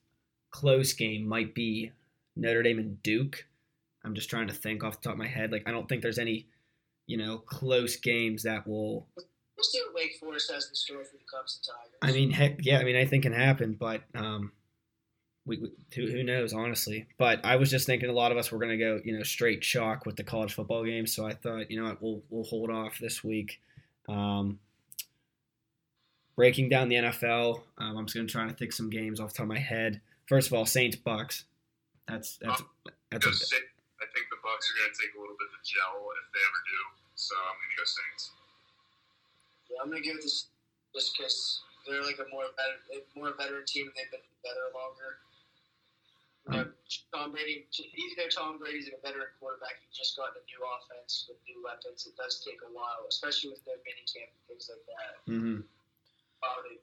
close 0.51 0.93
game 0.93 1.27
might 1.27 1.55
be 1.55 1.93
Notre 2.37 2.62
Dame 2.62 2.79
and 2.79 3.03
Duke. 3.03 3.47
I'm 4.05 4.14
just 4.14 4.31
trying 4.31 4.49
to 4.49 4.55
think 4.55 4.83
off 4.83 5.01
the 5.01 5.09
top 5.09 5.12
of 5.12 5.19
my 5.19 5.27
head. 5.27 5.53
Like, 5.53 5.69
I 5.69 5.73
don't 5.73 5.88
think 5.88 6.03
there's 6.03 6.19
any, 6.19 6.47
you 7.07 7.19
know, 7.19 7.38
close 7.38 7.97
games 7.97 8.45
that 8.45 8.66
will 8.66 9.07
We'll 9.61 9.64
see 9.64 9.83
what 9.85 9.95
Wake 9.95 10.16
Forest 10.19 10.51
has 10.53 10.69
in 10.69 10.75
store 10.75 11.05
for 11.05 11.19
the 11.19 11.25
Cubs 11.31 11.61
and 11.61 11.77
Tigers. 11.77 11.99
I 12.01 12.19
mean, 12.19 12.31
heck, 12.31 12.64
yeah. 12.64 12.79
I 12.79 12.85
mean, 12.85 12.97
anything 12.97 13.21
can 13.21 13.35
happen, 13.35 13.77
but 13.79 14.03
um, 14.14 14.53
we, 15.46 15.59
we 15.59 15.70
who, 15.94 16.07
who 16.07 16.22
knows, 16.22 16.53
honestly. 16.53 17.07
But 17.18 17.44
I 17.44 17.57
was 17.57 17.70
just 17.70 17.87
thinking 17.87 18.09
a 18.09 18.12
lot 18.12 18.33
of 18.33 18.38
us 18.38 18.53
were 18.53 18.59
going 18.59 18.70
to 18.70 18.76
go, 18.76 19.00
you 19.05 19.16
know, 19.16 19.22
straight 19.22 19.62
chalk 19.62 20.07
with 20.07 20.16
the 20.16 20.24
college 20.24 20.55
football 20.55 20.85
game. 20.85 21.07
So 21.07 21.26
I 21.26 21.35
thought, 21.35 21.70
you 21.70 21.81
know 21.81 21.88
what, 21.88 22.03
we'll 22.03 22.22
we'll 22.31 22.44
hold 22.44 22.70
off 22.70 22.98
this 22.98 23.24
week. 23.24 23.61
Um, 24.09 24.59
breaking 26.37 26.68
down 26.68 26.88
the 26.88 26.96
NFL, 26.96 27.62
um, 27.79 27.96
I'm 27.96 28.07
just 28.07 28.16
going 28.16 28.26
to 28.26 28.33
try 28.33 28.46
to 28.46 28.55
think 28.55 28.72
some 28.72 28.90
games 28.90 29.20
off 29.20 29.31
the 29.31 29.38
top 29.38 29.44
of 29.44 29.48
my 29.48 29.59
head. 29.59 30.00
First 30.26 30.48
of 30.48 30.55
all, 30.55 30.66
Saints 30.66 30.96
Bucks. 30.96 31.44
That's 32.09 32.38
that's 32.38 32.62
that's 33.11 33.26
a, 33.26 33.29
Go 33.29 33.33
Saints. 33.33 33.70
I 34.00 34.07
think 34.14 34.26
the 34.33 34.40
Bucks 34.42 34.64
are 34.70 34.76
going 34.81 34.92
to 34.92 34.96
take 34.96 35.12
a 35.16 35.20
little 35.20 35.37
bit 35.37 35.48
to 35.53 35.61
gel 35.62 36.00
if 36.00 36.29
they 36.33 36.40
ever 36.40 36.62
do. 36.64 36.81
So 37.14 37.35
I'm 37.37 37.57
going 37.61 37.70
to 37.70 37.76
go 37.76 37.85
Saints. 37.85 38.22
yeah, 39.68 39.76
I'm 39.85 39.88
gonna 39.92 40.00
give 40.00 40.16
this 40.22 40.48
just 40.94 41.14
because 41.14 41.61
they're 41.87 42.03
like 42.03 42.18
a 42.18 42.26
more 42.33 42.48
better, 42.57 43.05
more 43.14 43.33
veteran 43.37 43.64
team. 43.66 43.87
and 43.87 43.94
They've 43.94 44.11
been 44.11 44.24
better 44.42 44.72
longer. 44.74 45.20
You 46.90 46.98
Tom 47.14 47.31
Brady, 47.31 47.70
even 47.70 48.14
though 48.18 48.31
Tom 48.35 48.59
Brady's 48.59 48.90
a 48.90 48.98
veteran 48.98 49.31
quarterback, 49.38 49.79
he 49.79 49.87
just 49.94 50.18
got 50.18 50.35
a 50.35 50.42
new 50.50 50.59
offense 50.74 51.31
with 51.31 51.38
new 51.46 51.62
weapons. 51.62 52.03
It 52.03 52.18
does 52.18 52.42
take 52.42 52.59
a 52.66 52.70
while, 52.74 53.07
especially 53.07 53.55
with 53.55 53.62
their 53.62 53.79
mini 53.87 54.03
camp 54.11 54.35
and 54.35 54.42
things 54.50 54.66
like 54.66 54.83
that. 54.90 55.12
mhm. 55.31 55.62
Probably, 56.42 56.83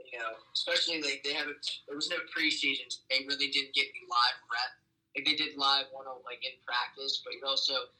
you 0.00 0.16
know, 0.18 0.32
especially 0.56 1.02
like 1.04 1.20
they 1.24 1.36
haven't. 1.36 1.60
There 1.84 1.96
was 1.98 2.08
no 2.08 2.16
preseason. 2.32 2.88
so 2.88 3.04
They 3.12 3.26
really 3.28 3.52
didn't 3.52 3.74
get 3.76 3.90
any 3.92 4.08
live 4.08 4.38
rep. 4.48 4.72
Like 5.12 5.26
they 5.28 5.34
did 5.36 5.58
live 5.60 5.92
one 5.92 6.06
on 6.08 6.22
like 6.24 6.40
in 6.46 6.56
practice, 6.64 7.20
but 7.20 7.34
you're 7.36 7.50
also 7.50 7.90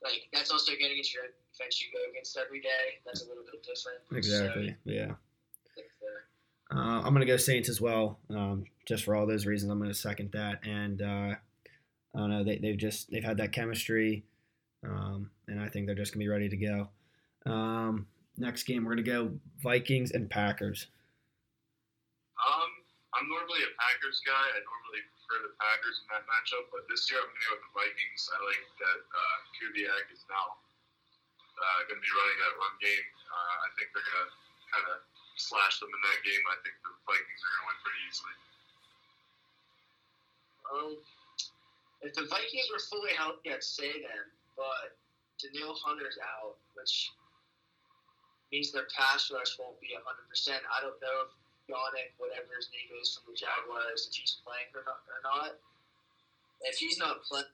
like 0.00 0.24
that's 0.32 0.48
also 0.50 0.72
going 0.72 0.92
against 0.94 1.12
your 1.12 1.28
defense 1.52 1.82
you 1.84 1.92
go 1.92 2.00
against 2.08 2.32
every 2.38 2.60
day. 2.64 3.02
That's 3.04 3.20
a 3.20 3.28
little 3.28 3.44
bit 3.44 3.60
different. 3.60 4.00
exactly, 4.14 4.72
yeah. 4.88 5.12
So, 5.12 5.16
they're- 5.20 5.20
Uh, 6.74 7.02
I'm 7.04 7.12
gonna 7.12 7.26
go 7.26 7.36
Saints 7.36 7.68
as 7.68 7.80
well, 7.80 8.18
um, 8.30 8.64
just 8.86 9.04
for 9.04 9.14
all 9.14 9.26
those 9.26 9.46
reasons. 9.46 9.70
I'm 9.70 9.78
gonna 9.78 9.92
second 9.92 10.32
that, 10.32 10.64
and 10.64 11.02
uh, 11.02 11.34
I 12.14 12.18
don't 12.18 12.30
know. 12.30 12.44
They, 12.44 12.56
they've 12.58 12.78
just 12.78 13.10
they've 13.10 13.24
had 13.24 13.36
that 13.38 13.52
chemistry, 13.52 14.24
um, 14.84 15.30
and 15.48 15.60
I 15.60 15.68
think 15.68 15.86
they're 15.86 15.94
just 15.94 16.14
gonna 16.14 16.24
be 16.24 16.28
ready 16.28 16.48
to 16.48 16.56
go. 16.56 16.88
Um, 17.44 18.06
next 18.38 18.62
game, 18.64 18.84
we're 18.84 18.92
gonna 18.92 19.02
go 19.02 19.32
Vikings 19.62 20.12
and 20.12 20.30
Packers. 20.30 20.86
Um, 22.40 22.70
I'm 23.14 23.22
I'm 23.22 23.30
normally 23.30 23.62
a 23.62 23.70
Packers 23.78 24.18
guy. 24.26 24.34
I 24.34 24.58
normally 24.66 25.02
prefer 25.14 25.46
the 25.46 25.54
Packers 25.62 26.02
in 26.02 26.06
that 26.10 26.26
matchup, 26.26 26.66
but 26.74 26.82
this 26.90 27.06
year 27.06 27.22
I'm 27.22 27.30
going 27.30 27.38
to 27.38 27.46
go 27.46 27.54
with 27.54 27.64
the 27.70 27.74
Vikings. 27.78 28.22
I 28.34 28.38
like 28.42 28.64
that 28.82 29.00
uh, 29.14 29.36
Kubiak 29.54 30.06
is 30.10 30.26
now 30.26 30.58
uh, 30.58 31.80
going 31.86 32.02
to 32.02 32.02
be 32.02 32.10
running 32.10 32.38
that 32.42 32.54
run 32.58 32.74
game. 32.82 33.08
Uh, 33.30 33.56
I 33.62 33.68
think 33.78 33.94
they're 33.94 34.02
going 34.02 34.26
to 34.26 34.34
kind 34.74 34.86
of 34.90 34.98
slash 35.42 35.82
them 35.82 35.90
in 35.90 36.00
that 36.06 36.20
game. 36.22 36.42
I 36.46 36.56
think 36.62 36.76
the 36.86 36.94
Vikings 37.02 37.42
are 37.42 37.50
going 37.50 37.58
to 37.58 37.66
win 37.66 37.78
pretty 37.82 38.02
easily. 38.06 38.36
Um, 40.72 40.92
if 42.02 42.12
the 42.14 42.26
Vikings 42.30 42.68
were 42.70 42.82
fully 42.86 43.14
healthy, 43.18 43.50
I'd 43.50 43.62
say 43.62 43.90
them, 43.90 44.26
but 44.54 44.94
Danielle 45.42 45.74
Hunter's 45.82 46.18
out, 46.22 46.56
which 46.78 47.10
means 48.50 48.70
their 48.70 48.86
pass 48.94 49.30
rush 49.30 49.58
won't 49.58 49.78
be 49.82 49.94
100%. 49.94 50.00
I 50.02 50.78
don't 50.80 50.98
know 51.02 51.16
if 51.26 51.32
Yannick, 51.70 52.14
whatever 52.18 52.58
his 52.58 52.70
name 52.74 52.90
is 53.00 53.14
from 53.14 53.32
the 53.32 53.38
Jaguars, 53.38 54.06
if 54.10 54.14
he's 54.14 54.42
playing 54.42 54.70
or 54.74 54.86
not. 54.86 55.02
Or 55.08 55.20
not. 55.22 55.52
If 56.62 56.78
he's 56.78 56.98
not 56.98 57.22
playing, 57.26 57.50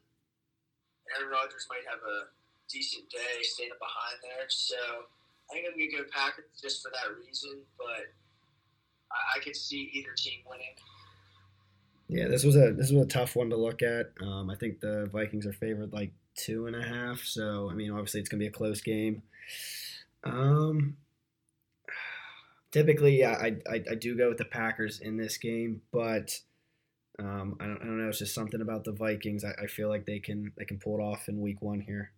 Aaron 1.16 1.32
Rodgers 1.32 1.64
might 1.72 1.84
have 1.88 2.04
a 2.04 2.28
decent 2.68 3.08
day 3.08 3.40
staying 3.40 3.76
behind 3.80 4.20
there. 4.20 4.48
So 4.48 5.08
I 5.50 5.54
think 5.54 5.66
I'm 5.66 5.78
going 5.78 5.90
to 5.90 5.96
go 5.96 6.02
Packers 6.12 6.44
just 6.60 6.82
for 6.82 6.90
that 6.90 7.14
reason, 7.24 7.60
but 7.78 8.12
I, 9.10 9.38
I 9.38 9.42
could 9.42 9.56
see 9.56 9.90
either 9.94 10.10
team 10.16 10.40
winning. 10.48 10.74
Yeah, 12.08 12.28
this 12.28 12.42
was 12.42 12.56
a 12.56 12.72
this 12.72 12.90
was 12.90 13.04
a 13.04 13.08
tough 13.08 13.36
one 13.36 13.50
to 13.50 13.56
look 13.56 13.82
at. 13.82 14.12
Um, 14.22 14.48
I 14.48 14.56
think 14.56 14.80
the 14.80 15.10
Vikings 15.12 15.46
are 15.46 15.52
favored 15.52 15.92
like 15.92 16.12
two 16.34 16.66
and 16.66 16.74
a 16.74 16.82
half. 16.82 17.20
So 17.20 17.68
I 17.70 17.74
mean, 17.74 17.90
obviously 17.90 18.20
it's 18.20 18.30
gonna 18.30 18.40
be 18.40 18.46
a 18.46 18.50
close 18.50 18.80
game. 18.80 19.22
Um, 20.24 20.96
typically, 22.72 23.18
yeah, 23.18 23.32
I, 23.32 23.56
I, 23.70 23.84
I 23.90 23.94
do 23.94 24.16
go 24.16 24.28
with 24.28 24.38
the 24.38 24.46
Packers 24.46 25.00
in 25.00 25.18
this 25.18 25.36
game, 25.36 25.82
but 25.92 26.40
um, 27.18 27.56
I 27.60 27.66
don't 27.66 27.82
I 27.82 27.84
don't 27.84 27.98
know. 27.98 28.08
It's 28.08 28.20
just 28.20 28.34
something 28.34 28.62
about 28.62 28.84
the 28.84 28.92
Vikings. 28.92 29.44
I, 29.44 29.52
I 29.62 29.66
feel 29.66 29.90
like 29.90 30.06
they 30.06 30.18
can 30.18 30.52
they 30.56 30.64
can 30.64 30.78
pull 30.78 30.98
it 30.98 31.02
off 31.02 31.28
in 31.28 31.40
Week 31.40 31.60
One 31.60 31.80
here. 31.80 32.12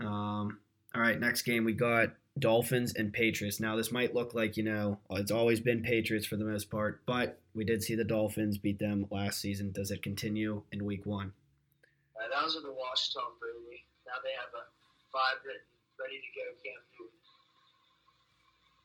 Um, 0.00 0.58
all 0.94 1.02
right, 1.02 1.18
next 1.18 1.42
game 1.42 1.64
we 1.64 1.72
got 1.72 2.10
Dolphins 2.38 2.94
and 2.94 3.12
Patriots. 3.12 3.58
Now 3.58 3.74
this 3.74 3.90
might 3.90 4.14
look 4.14 4.34
like 4.34 4.56
you 4.56 4.62
know 4.62 4.98
it's 5.10 5.30
always 5.30 5.58
been 5.58 5.82
Patriots 5.82 6.26
for 6.26 6.36
the 6.36 6.44
most 6.44 6.70
part, 6.70 7.02
but 7.06 7.38
we 7.54 7.64
did 7.64 7.82
see 7.82 7.94
the 7.94 8.04
Dolphins 8.04 8.58
beat 8.58 8.78
them 8.78 9.06
last 9.10 9.40
season. 9.40 9.72
Does 9.72 9.90
it 9.90 10.02
continue 10.02 10.62
in 10.70 10.84
Week 10.84 11.06
One? 11.06 11.32
Uh, 12.14 12.30
that 12.30 12.42
was 12.44 12.54
with 12.54 12.64
the 12.64 12.74
Wash 12.74 13.10
Tom 13.10 13.34
Brady. 13.42 13.82
Now 14.06 14.22
they 14.22 14.34
have 14.38 14.54
a 14.54 14.66
five 15.10 15.42
written, 15.42 15.66
ready 15.98 16.22
to 16.22 16.30
go 16.34 16.46
Cam 16.62 16.78
Newton. 16.94 17.22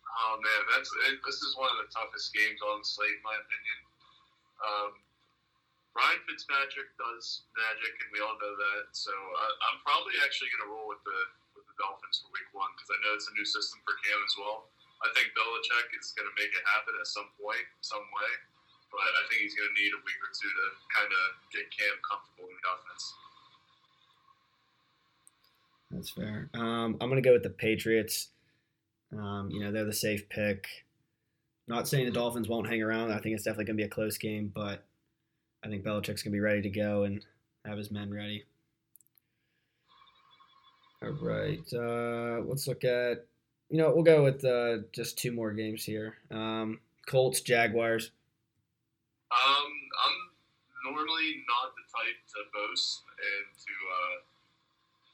Oh 0.09 0.41
man, 0.41 0.61
that's 0.73 0.89
it, 1.09 1.21
this 1.21 1.41
is 1.45 1.53
one 1.57 1.69
of 1.69 1.77
the 1.85 1.89
toughest 1.93 2.33
games 2.33 2.57
on 2.65 2.81
the 2.81 2.87
slate, 2.89 3.17
in 3.17 3.25
my 3.25 3.37
opinion. 3.37 3.79
Um, 4.65 4.91
Ryan 5.97 6.21
Fitzpatrick 6.25 6.89
does 7.01 7.45
magic, 7.57 7.93
and 8.01 8.09
we 8.13 8.21
all 8.21 8.37
know 8.37 8.53
that. 8.53 8.93
So 8.93 9.13
I, 9.13 9.45
I'm 9.69 9.77
probably 9.81 10.17
actually 10.21 10.53
going 10.53 10.69
to 10.69 10.71
roll 10.73 10.85
with 10.85 11.01
the 11.01 11.19
with 11.48 11.48
the 11.48 11.48
Dolphins 11.79 12.21
for 12.21 12.29
Week 12.35 12.45
One 12.51 12.69
because 12.75 12.91
I 12.91 12.97
know 13.01 13.15
it's 13.15 13.31
a 13.31 13.35
new 13.35 13.47
system 13.47 13.79
for 13.87 13.95
Cam 14.03 14.19
as 14.19 14.35
well. 14.35 14.69
I 14.99 15.07
think 15.15 15.31
Belichick 15.31 15.95
is 15.95 16.11
going 16.11 16.27
to 16.27 16.35
make 16.35 16.51
it 16.51 16.63
happen 16.75 16.91
at 16.99 17.07
some 17.07 17.31
point, 17.39 17.63
some 17.79 18.03
way, 18.03 18.31
but 18.91 18.99
I 18.99 19.23
think 19.31 19.47
he's 19.47 19.55
going 19.55 19.71
to 19.71 19.77
need 19.79 19.95
a 19.95 20.01
week 20.03 20.19
or 20.19 20.31
two 20.35 20.51
to 20.51 20.65
kind 20.91 21.07
of 21.07 21.25
get 21.55 21.71
Cam 21.71 21.95
comfortable 22.03 22.51
in 22.51 22.55
the 22.59 22.65
offense. 22.67 23.03
That's 25.91 26.11
fair. 26.11 26.51
Um, 26.53 26.99
I'm 26.99 27.09
going 27.09 27.21
to 27.21 27.27
go 27.27 27.33
with 27.33 27.43
the 27.43 27.49
Patriots. 27.49 28.29
Um, 29.15 29.49
you 29.49 29.63
know, 29.63 29.71
they're 29.71 29.85
the 29.85 29.93
safe 29.93 30.27
pick. 30.29 30.67
Not 31.67 31.87
saying 31.87 32.05
the 32.05 32.11
Dolphins 32.11 32.49
won't 32.49 32.67
hang 32.67 32.81
around. 32.81 33.11
I 33.11 33.19
think 33.19 33.35
it's 33.35 33.43
definitely 33.43 33.65
going 33.65 33.77
to 33.77 33.83
be 33.83 33.87
a 33.87 33.89
close 33.89 34.17
game, 34.17 34.51
but 34.53 34.83
I 35.63 35.67
think 35.67 35.83
Belichick's 35.83 36.23
going 36.23 36.31
to 36.31 36.37
be 36.37 36.39
ready 36.39 36.61
to 36.61 36.69
go 36.69 37.03
and 37.03 37.25
have 37.65 37.77
his 37.77 37.91
men 37.91 38.13
ready. 38.13 38.45
All 40.99 41.15
right. 41.23 41.63
Uh, 41.71 42.43
let's 42.43 42.67
look 42.67 42.83
at, 42.83 43.23
you 43.71 43.79
know, 43.79 43.91
we'll 43.95 44.03
go 44.03 44.23
with 44.23 44.43
uh, 44.43 44.83
just 44.91 45.17
two 45.17 45.31
more 45.31 45.51
games 45.55 45.83
here. 45.83 46.15
Um, 46.29 46.79
Colts, 47.07 47.39
Jaguars. 47.39 48.11
Um, 49.31 49.71
I'm 49.95 50.17
normally 50.83 51.39
not 51.47 51.71
the 51.79 51.85
type 51.87 52.19
to 52.35 52.39
boast 52.51 53.07
and 53.15 53.47
to 53.63 53.73
uh, 53.73 54.17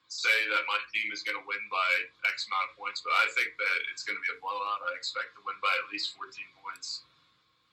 say 0.09 0.33
that 0.49 0.63
my 0.65 0.81
team 0.89 1.13
is 1.13 1.21
going 1.21 1.37
to 1.37 1.45
win 1.45 1.61
by 1.69 1.89
X 2.33 2.49
amount 2.49 2.73
of 2.73 2.81
points, 2.81 3.05
but 3.05 3.13
I 3.21 3.29
think 3.37 3.53
that 3.53 3.77
it's 3.93 4.01
going 4.01 4.17
to 4.17 4.23
be 4.25 4.31
a 4.33 4.39
blowout. 4.41 4.81
I 4.89 4.97
expect 4.97 5.37
to 5.37 5.45
win 5.45 5.59
by 5.61 5.69
at 5.85 5.85
least 5.93 6.17
14 6.17 6.33
points. 6.65 7.05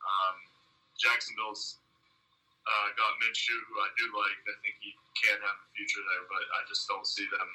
Um, 0.04 0.36
Jacksonville's 1.00 1.80
uh, 2.68 2.88
got 3.00 3.16
Minshew, 3.24 3.56
who 3.72 3.80
I 3.80 3.88
do 3.96 4.04
like. 4.12 4.36
I 4.52 4.54
think 4.60 4.76
he 4.84 4.92
can 5.16 5.40
have 5.40 5.56
a 5.56 5.68
future 5.72 6.04
there, 6.04 6.28
but 6.28 6.44
I 6.52 6.60
just 6.68 6.84
don't 6.90 7.08
see 7.08 7.24
them 7.32 7.48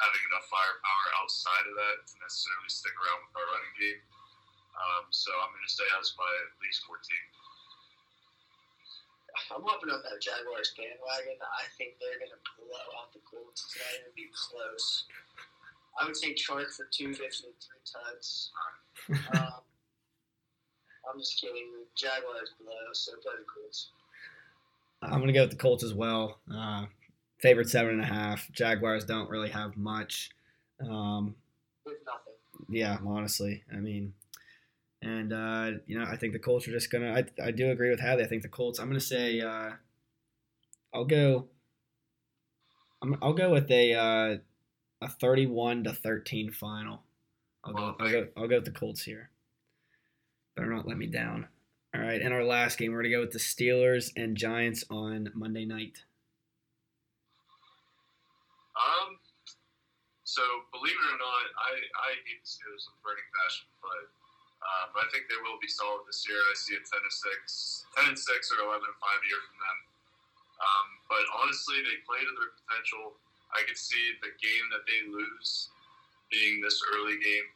having 0.00 0.22
enough 0.28 0.46
firepower 0.48 1.06
outside 1.20 1.64
of 1.66 1.74
that 1.74 1.96
to 2.08 2.14
necessarily 2.20 2.70
stick 2.70 2.94
around 2.96 3.24
with 3.24 3.34
our 3.36 3.48
running 3.48 3.76
game. 3.80 4.00
Um, 4.76 5.08
so 5.08 5.32
I'm 5.40 5.50
going 5.56 5.64
to 5.64 5.72
say 5.72 5.88
us 5.96 6.12
by 6.14 6.28
at 6.28 6.52
least 6.60 6.84
14. 6.84 7.00
I'm 9.52 9.64
hopping 9.64 9.92
on 9.92 10.00
that 10.04 10.20
Jaguars 10.20 10.72
bandwagon. 10.76 11.36
I 11.40 11.68
think 11.76 12.00
they're 12.00 12.20
going 12.20 12.32
to 12.32 12.40
blow 12.56 12.86
out 12.96 13.12
the 13.12 13.20
Colts. 13.24 13.68
It's 13.68 13.76
not 13.76 13.92
even 14.00 14.12
be 14.16 14.32
close. 14.32 15.04
I 16.00 16.04
would 16.04 16.16
say 16.16 16.32
Chark 16.32 16.72
for 16.72 16.88
250 16.88 17.20
and 17.52 17.56
three 17.60 17.84
tugs. 17.84 18.52
Um, 19.36 19.60
I'm 21.08 21.20
just 21.20 21.40
kidding. 21.40 21.68
The 21.72 21.86
Jaguars 21.96 22.52
blow, 22.60 22.72
so 22.92 23.12
play 23.22 23.36
the 23.38 23.44
Colts. 23.44 23.92
I'm 25.02 25.20
going 25.20 25.28
to 25.28 25.32
go 25.32 25.42
with 25.42 25.50
the 25.50 25.56
Colts 25.56 25.84
as 25.84 25.94
well. 25.94 26.40
Uh, 26.52 26.86
favorite 27.38 27.68
seven 27.68 27.92
and 27.92 28.02
a 28.02 28.06
half. 28.06 28.50
Jaguars 28.52 29.04
don't 29.04 29.30
really 29.30 29.50
have 29.50 29.76
much. 29.76 30.30
Um, 30.80 31.34
nothing. 31.86 32.66
yeah, 32.68 32.98
honestly. 33.06 33.64
I 33.72 33.76
mean, 33.76 34.14
and 35.02 35.32
uh, 35.32 35.70
you 35.86 35.98
know, 35.98 36.04
I 36.04 36.16
think 36.16 36.32
the 36.32 36.38
Colts 36.38 36.66
are 36.68 36.72
just 36.72 36.90
gonna. 36.90 37.12
I 37.12 37.24
I 37.42 37.50
do 37.50 37.70
agree 37.70 37.90
with 37.90 38.00
Hadley. 38.00 38.24
I 38.24 38.28
think 38.28 38.42
the 38.42 38.48
Colts. 38.48 38.78
I'm 38.78 38.88
gonna 38.88 39.00
say. 39.00 39.40
Uh, 39.40 39.72
I'll 40.94 41.04
go. 41.04 41.46
I'm, 43.02 43.16
I'll 43.20 43.34
go 43.34 43.50
with 43.50 43.70
a 43.70 43.94
uh, 43.94 44.36
a 45.02 45.08
31 45.08 45.84
to 45.84 45.92
13 45.92 46.50
final. 46.50 47.02
I'll 47.64 47.74
go. 47.74 47.96
I'll 48.00 48.10
go. 48.10 48.28
I'll 48.36 48.48
go 48.48 48.56
with 48.56 48.64
the 48.64 48.70
Colts 48.70 49.02
here. 49.02 49.30
Better 50.56 50.72
not 50.72 50.88
let 50.88 50.96
me 50.96 51.06
down. 51.06 51.48
All 51.94 52.00
right, 52.00 52.20
in 52.20 52.32
our 52.32 52.44
last 52.44 52.78
game, 52.78 52.92
we're 52.92 53.02
gonna 53.02 53.14
go 53.14 53.20
with 53.20 53.32
the 53.32 53.38
Steelers 53.38 54.10
and 54.16 54.36
Giants 54.36 54.84
on 54.90 55.30
Monday 55.34 55.64
night. 55.64 56.04
Um, 58.76 59.18
so 60.36 60.68
believe 60.68 60.92
it 60.92 61.08
or 61.08 61.16
not, 61.16 61.44
I, 61.56 61.72
I 61.80 62.08
hate 62.28 62.44
the 62.44 62.48
Steelers 62.48 62.84
with 62.84 63.00
burning 63.00 63.24
passion, 63.32 63.72
but 63.80 64.04
um, 64.60 64.92
I 65.00 65.08
think 65.08 65.32
they 65.32 65.40
will 65.40 65.56
be 65.56 65.70
solid 65.72 66.04
this 66.04 66.28
year. 66.28 66.36
I 66.36 66.52
see 66.52 66.76
a 66.76 66.82
10 66.84 66.92
to 66.92 67.08
6, 67.08 67.88
10 68.04 68.12
and 68.12 68.20
6 68.20 68.52
or 68.52 68.68
11 68.68 68.84
and 68.84 68.98
5 69.00 69.28
year 69.32 69.40
from 69.48 69.56
them. 69.56 69.78
Um, 70.60 70.88
but 71.08 71.24
honestly, 71.40 71.80
they 71.80 72.04
play 72.04 72.20
to 72.20 72.32
their 72.36 72.52
potential. 72.52 73.16
I 73.56 73.64
could 73.64 73.80
see 73.80 74.12
the 74.20 74.36
game 74.36 74.66
that 74.76 74.84
they 74.84 75.08
lose 75.08 75.72
being 76.28 76.60
this 76.60 76.84
early 76.92 77.16
game. 77.16 77.48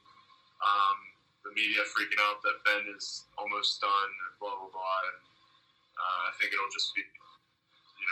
Um, 0.64 0.98
the 1.44 1.52
media 1.52 1.84
freaking 1.84 2.20
out 2.32 2.40
that 2.48 2.64
Ben 2.64 2.88
is 2.96 3.28
almost 3.36 3.76
done 3.84 4.08
and 4.24 4.32
blah, 4.40 4.56
blah, 4.56 4.72
blah. 4.72 5.00
And 5.12 5.20
uh, 6.00 6.20
I 6.28 6.32
think 6.40 6.56
it'll 6.56 6.72
just 6.72 6.96
be 6.96 7.04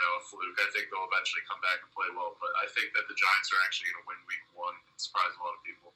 know, 0.01 0.11
a 0.19 0.23
fluke. 0.25 0.57
I 0.59 0.67
think 0.71 0.87
they'll 0.89 1.07
eventually 1.07 1.43
come 1.45 1.59
back 1.59 1.83
and 1.83 1.89
play 1.91 2.09
well, 2.15 2.39
but 2.39 2.51
I 2.59 2.67
think 2.71 2.95
that 2.95 3.05
the 3.07 3.17
Giants 3.17 3.51
are 3.51 3.61
actually 3.63 3.91
going 3.91 4.01
to 4.03 4.07
win 4.07 4.19
Week 4.25 4.45
One. 4.55 4.75
And 4.75 4.95
surprise 4.97 5.31
a 5.35 5.41
lot 5.43 5.55
of 5.55 5.61
people. 5.63 5.91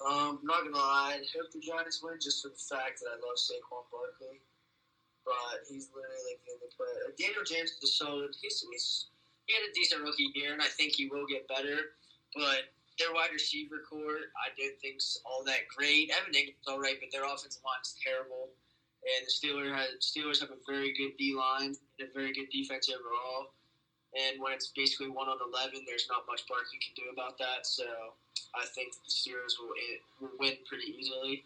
Um, 0.00 0.40
not 0.40 0.64
gonna 0.64 0.80
lie, 0.80 1.20
I 1.20 1.28
hope 1.36 1.52
the 1.52 1.60
Giants 1.60 2.00
win 2.00 2.16
just 2.16 2.40
for 2.40 2.48
the 2.48 2.56
fact 2.56 3.04
that 3.04 3.12
I 3.12 3.16
love 3.20 3.36
Saquon 3.36 3.84
Barkley. 3.92 4.40
But 5.28 5.68
he's 5.68 5.92
literally 5.92 6.24
like 6.24 6.40
the 6.40 6.56
only 6.56 6.72
player. 6.72 7.12
Daniel 7.20 7.44
Jones 7.44 7.76
is 7.84 8.00
solid. 8.00 8.32
He's, 8.40 8.64
he's 8.64 9.12
he 9.44 9.52
had 9.52 9.68
a 9.68 9.72
decent 9.76 10.00
rookie 10.00 10.32
year, 10.32 10.56
and 10.56 10.62
I 10.62 10.72
think 10.72 10.96
he 10.96 11.12
will 11.12 11.28
get 11.28 11.44
better. 11.52 11.92
But 12.32 12.72
their 12.96 13.12
wide 13.12 13.36
receiver 13.36 13.84
corps, 13.84 14.32
I 14.40 14.56
don't 14.56 14.78
think's 14.80 15.20
all 15.28 15.44
that 15.44 15.68
great. 15.68 16.08
Evan 16.16 16.32
Engram's 16.32 16.64
all 16.68 16.80
right, 16.80 16.96
but 16.96 17.12
their 17.12 17.28
offensive 17.28 17.60
line 17.60 17.84
is 17.84 17.96
terrible. 18.00 18.48
And 19.00 19.26
the 19.26 19.32
Steelers 19.32 19.72
Steelers 20.00 20.40
have 20.40 20.50
a 20.50 20.60
very 20.68 20.92
good 20.92 21.16
D 21.18 21.34
line 21.34 21.74
and 21.98 22.08
a 22.08 22.12
very 22.12 22.32
good 22.32 22.50
defense 22.52 22.90
overall. 22.90 23.52
And 24.12 24.42
when 24.42 24.52
it's 24.52 24.72
basically 24.76 25.08
one 25.08 25.28
on 25.28 25.38
eleven, 25.40 25.84
there's 25.86 26.06
not 26.10 26.24
much 26.28 26.46
Barkley 26.48 26.78
can 26.82 26.94
do 26.96 27.10
about 27.12 27.38
that. 27.38 27.64
So 27.64 27.84
I 28.54 28.66
think 28.74 28.92
the 28.92 29.10
Steelers 29.10 29.54
will, 29.58 29.72
will 30.20 30.36
win 30.38 30.54
pretty 30.68 30.94
easily. 30.98 31.44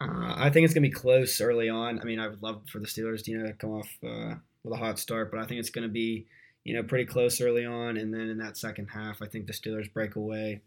Uh, 0.00 0.34
I 0.36 0.50
think 0.50 0.64
it's 0.64 0.74
gonna 0.74 0.82
be 0.82 0.90
close 0.90 1.40
early 1.40 1.68
on. 1.68 2.00
I 2.00 2.04
mean, 2.04 2.18
I 2.18 2.28
would 2.28 2.42
love 2.42 2.62
for 2.70 2.78
the 2.80 2.86
Steelers 2.86 3.26
you 3.28 3.38
know 3.38 3.46
to 3.46 3.52
come 3.52 3.70
off 3.70 3.88
uh, 4.02 4.34
with 4.62 4.72
a 4.72 4.76
hot 4.76 4.98
start, 4.98 5.30
but 5.30 5.40
I 5.40 5.46
think 5.46 5.60
it's 5.60 5.70
gonna 5.70 5.88
be 5.88 6.26
you 6.64 6.74
know 6.74 6.82
pretty 6.82 7.04
close 7.04 7.40
early 7.40 7.64
on, 7.64 7.96
and 7.96 8.12
then 8.12 8.28
in 8.28 8.38
that 8.38 8.56
second 8.56 8.88
half, 8.88 9.22
I 9.22 9.26
think 9.26 9.46
the 9.46 9.52
Steelers 9.52 9.92
break 9.92 10.16
away 10.16 10.62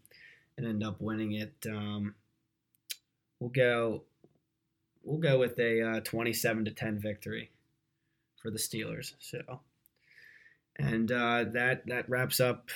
and 0.56 0.66
end 0.66 0.82
up 0.82 1.00
winning 1.00 1.32
it. 1.32 1.54
Um, 1.70 2.14
we'll 3.38 3.50
go. 3.50 4.02
We'll 5.08 5.18
go 5.18 5.38
with 5.38 5.58
a 5.58 5.80
uh, 5.82 6.00
27 6.00 6.66
to 6.66 6.70
10 6.70 6.98
victory 6.98 7.50
for 8.42 8.50
the 8.50 8.58
Steelers. 8.58 9.14
So, 9.18 9.60
and 10.78 11.10
uh, 11.10 11.44
that 11.54 11.86
that 11.86 12.08
wraps 12.08 12.40
up 12.40 12.68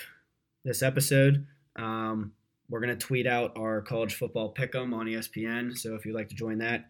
this 0.65 0.83
episode. 0.83 1.47
Um, 1.77 2.33
we're 2.69 2.81
gonna 2.81 2.97
tweet 2.97 3.27
out 3.27 3.57
our 3.57 3.83
college 3.83 4.15
football 4.15 4.53
pick'em 4.53 4.95
on 4.95 5.07
ESPN. 5.07 5.77
So 5.77 5.95
if 5.95 6.07
you'd 6.07 6.15
like 6.15 6.31
to 6.31 6.35
join 6.35 6.59
that, 6.59 6.89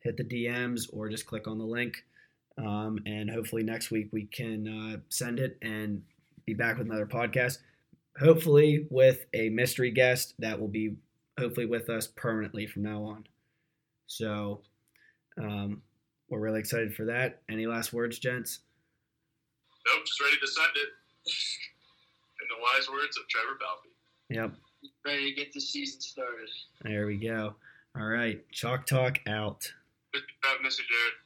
hit 0.00 0.16
the 0.16 0.24
DMs 0.24 0.88
or 0.92 1.08
just 1.08 1.26
click 1.26 1.46
on 1.46 1.58
the 1.58 1.64
link. 1.64 2.04
Um, 2.58 2.98
and 3.06 3.30
hopefully 3.30 3.62
next 3.62 3.90
week 3.90 4.08
we 4.12 4.24
can 4.24 4.68
uh, 4.68 5.00
send 5.08 5.38
it 5.38 5.56
and 5.62 6.02
be 6.44 6.52
back 6.52 6.76
with 6.76 6.88
another 6.88 7.06
podcast. 7.06 7.58
Hopefully 8.18 8.86
with 8.90 9.24
a 9.32 9.48
mystery 9.50 9.92
guest 9.92 10.34
that 10.40 10.60
will 10.60 10.68
be 10.68 10.96
hopefully 11.38 11.64
with 11.64 11.88
us 11.88 12.06
permanently 12.08 12.66
from 12.66 12.82
now 12.82 13.04
on. 13.04 13.24
So 14.08 14.62
um, 15.40 15.82
we're 16.28 16.40
really 16.40 16.60
excited 16.60 16.94
for 16.94 17.04
that. 17.06 17.42
Any 17.48 17.66
last 17.66 17.92
words, 17.92 18.18
gents? 18.18 18.60
Nope, 19.86 20.06
just 20.06 20.20
ready 20.20 20.36
to 20.40 20.46
send 20.46 20.70
it. 20.76 20.88
In 22.40 22.48
the 22.48 22.62
wise 22.62 22.88
words 22.88 23.16
of 23.18 23.28
Trevor 23.28 23.58
Balfe. 23.60 23.90
Yep. 24.30 24.52
Ready 25.04 25.30
to 25.30 25.36
get 25.36 25.52
the 25.52 25.60
season 25.60 26.00
started. 26.00 26.48
There 26.82 27.06
we 27.06 27.16
go. 27.16 27.54
All 27.98 28.06
right. 28.06 28.40
Chalk 28.50 28.86
Talk 28.86 29.18
out. 29.26 29.70
Good 30.12 30.22
Mr. 30.62 30.78
Jared. 30.78 31.20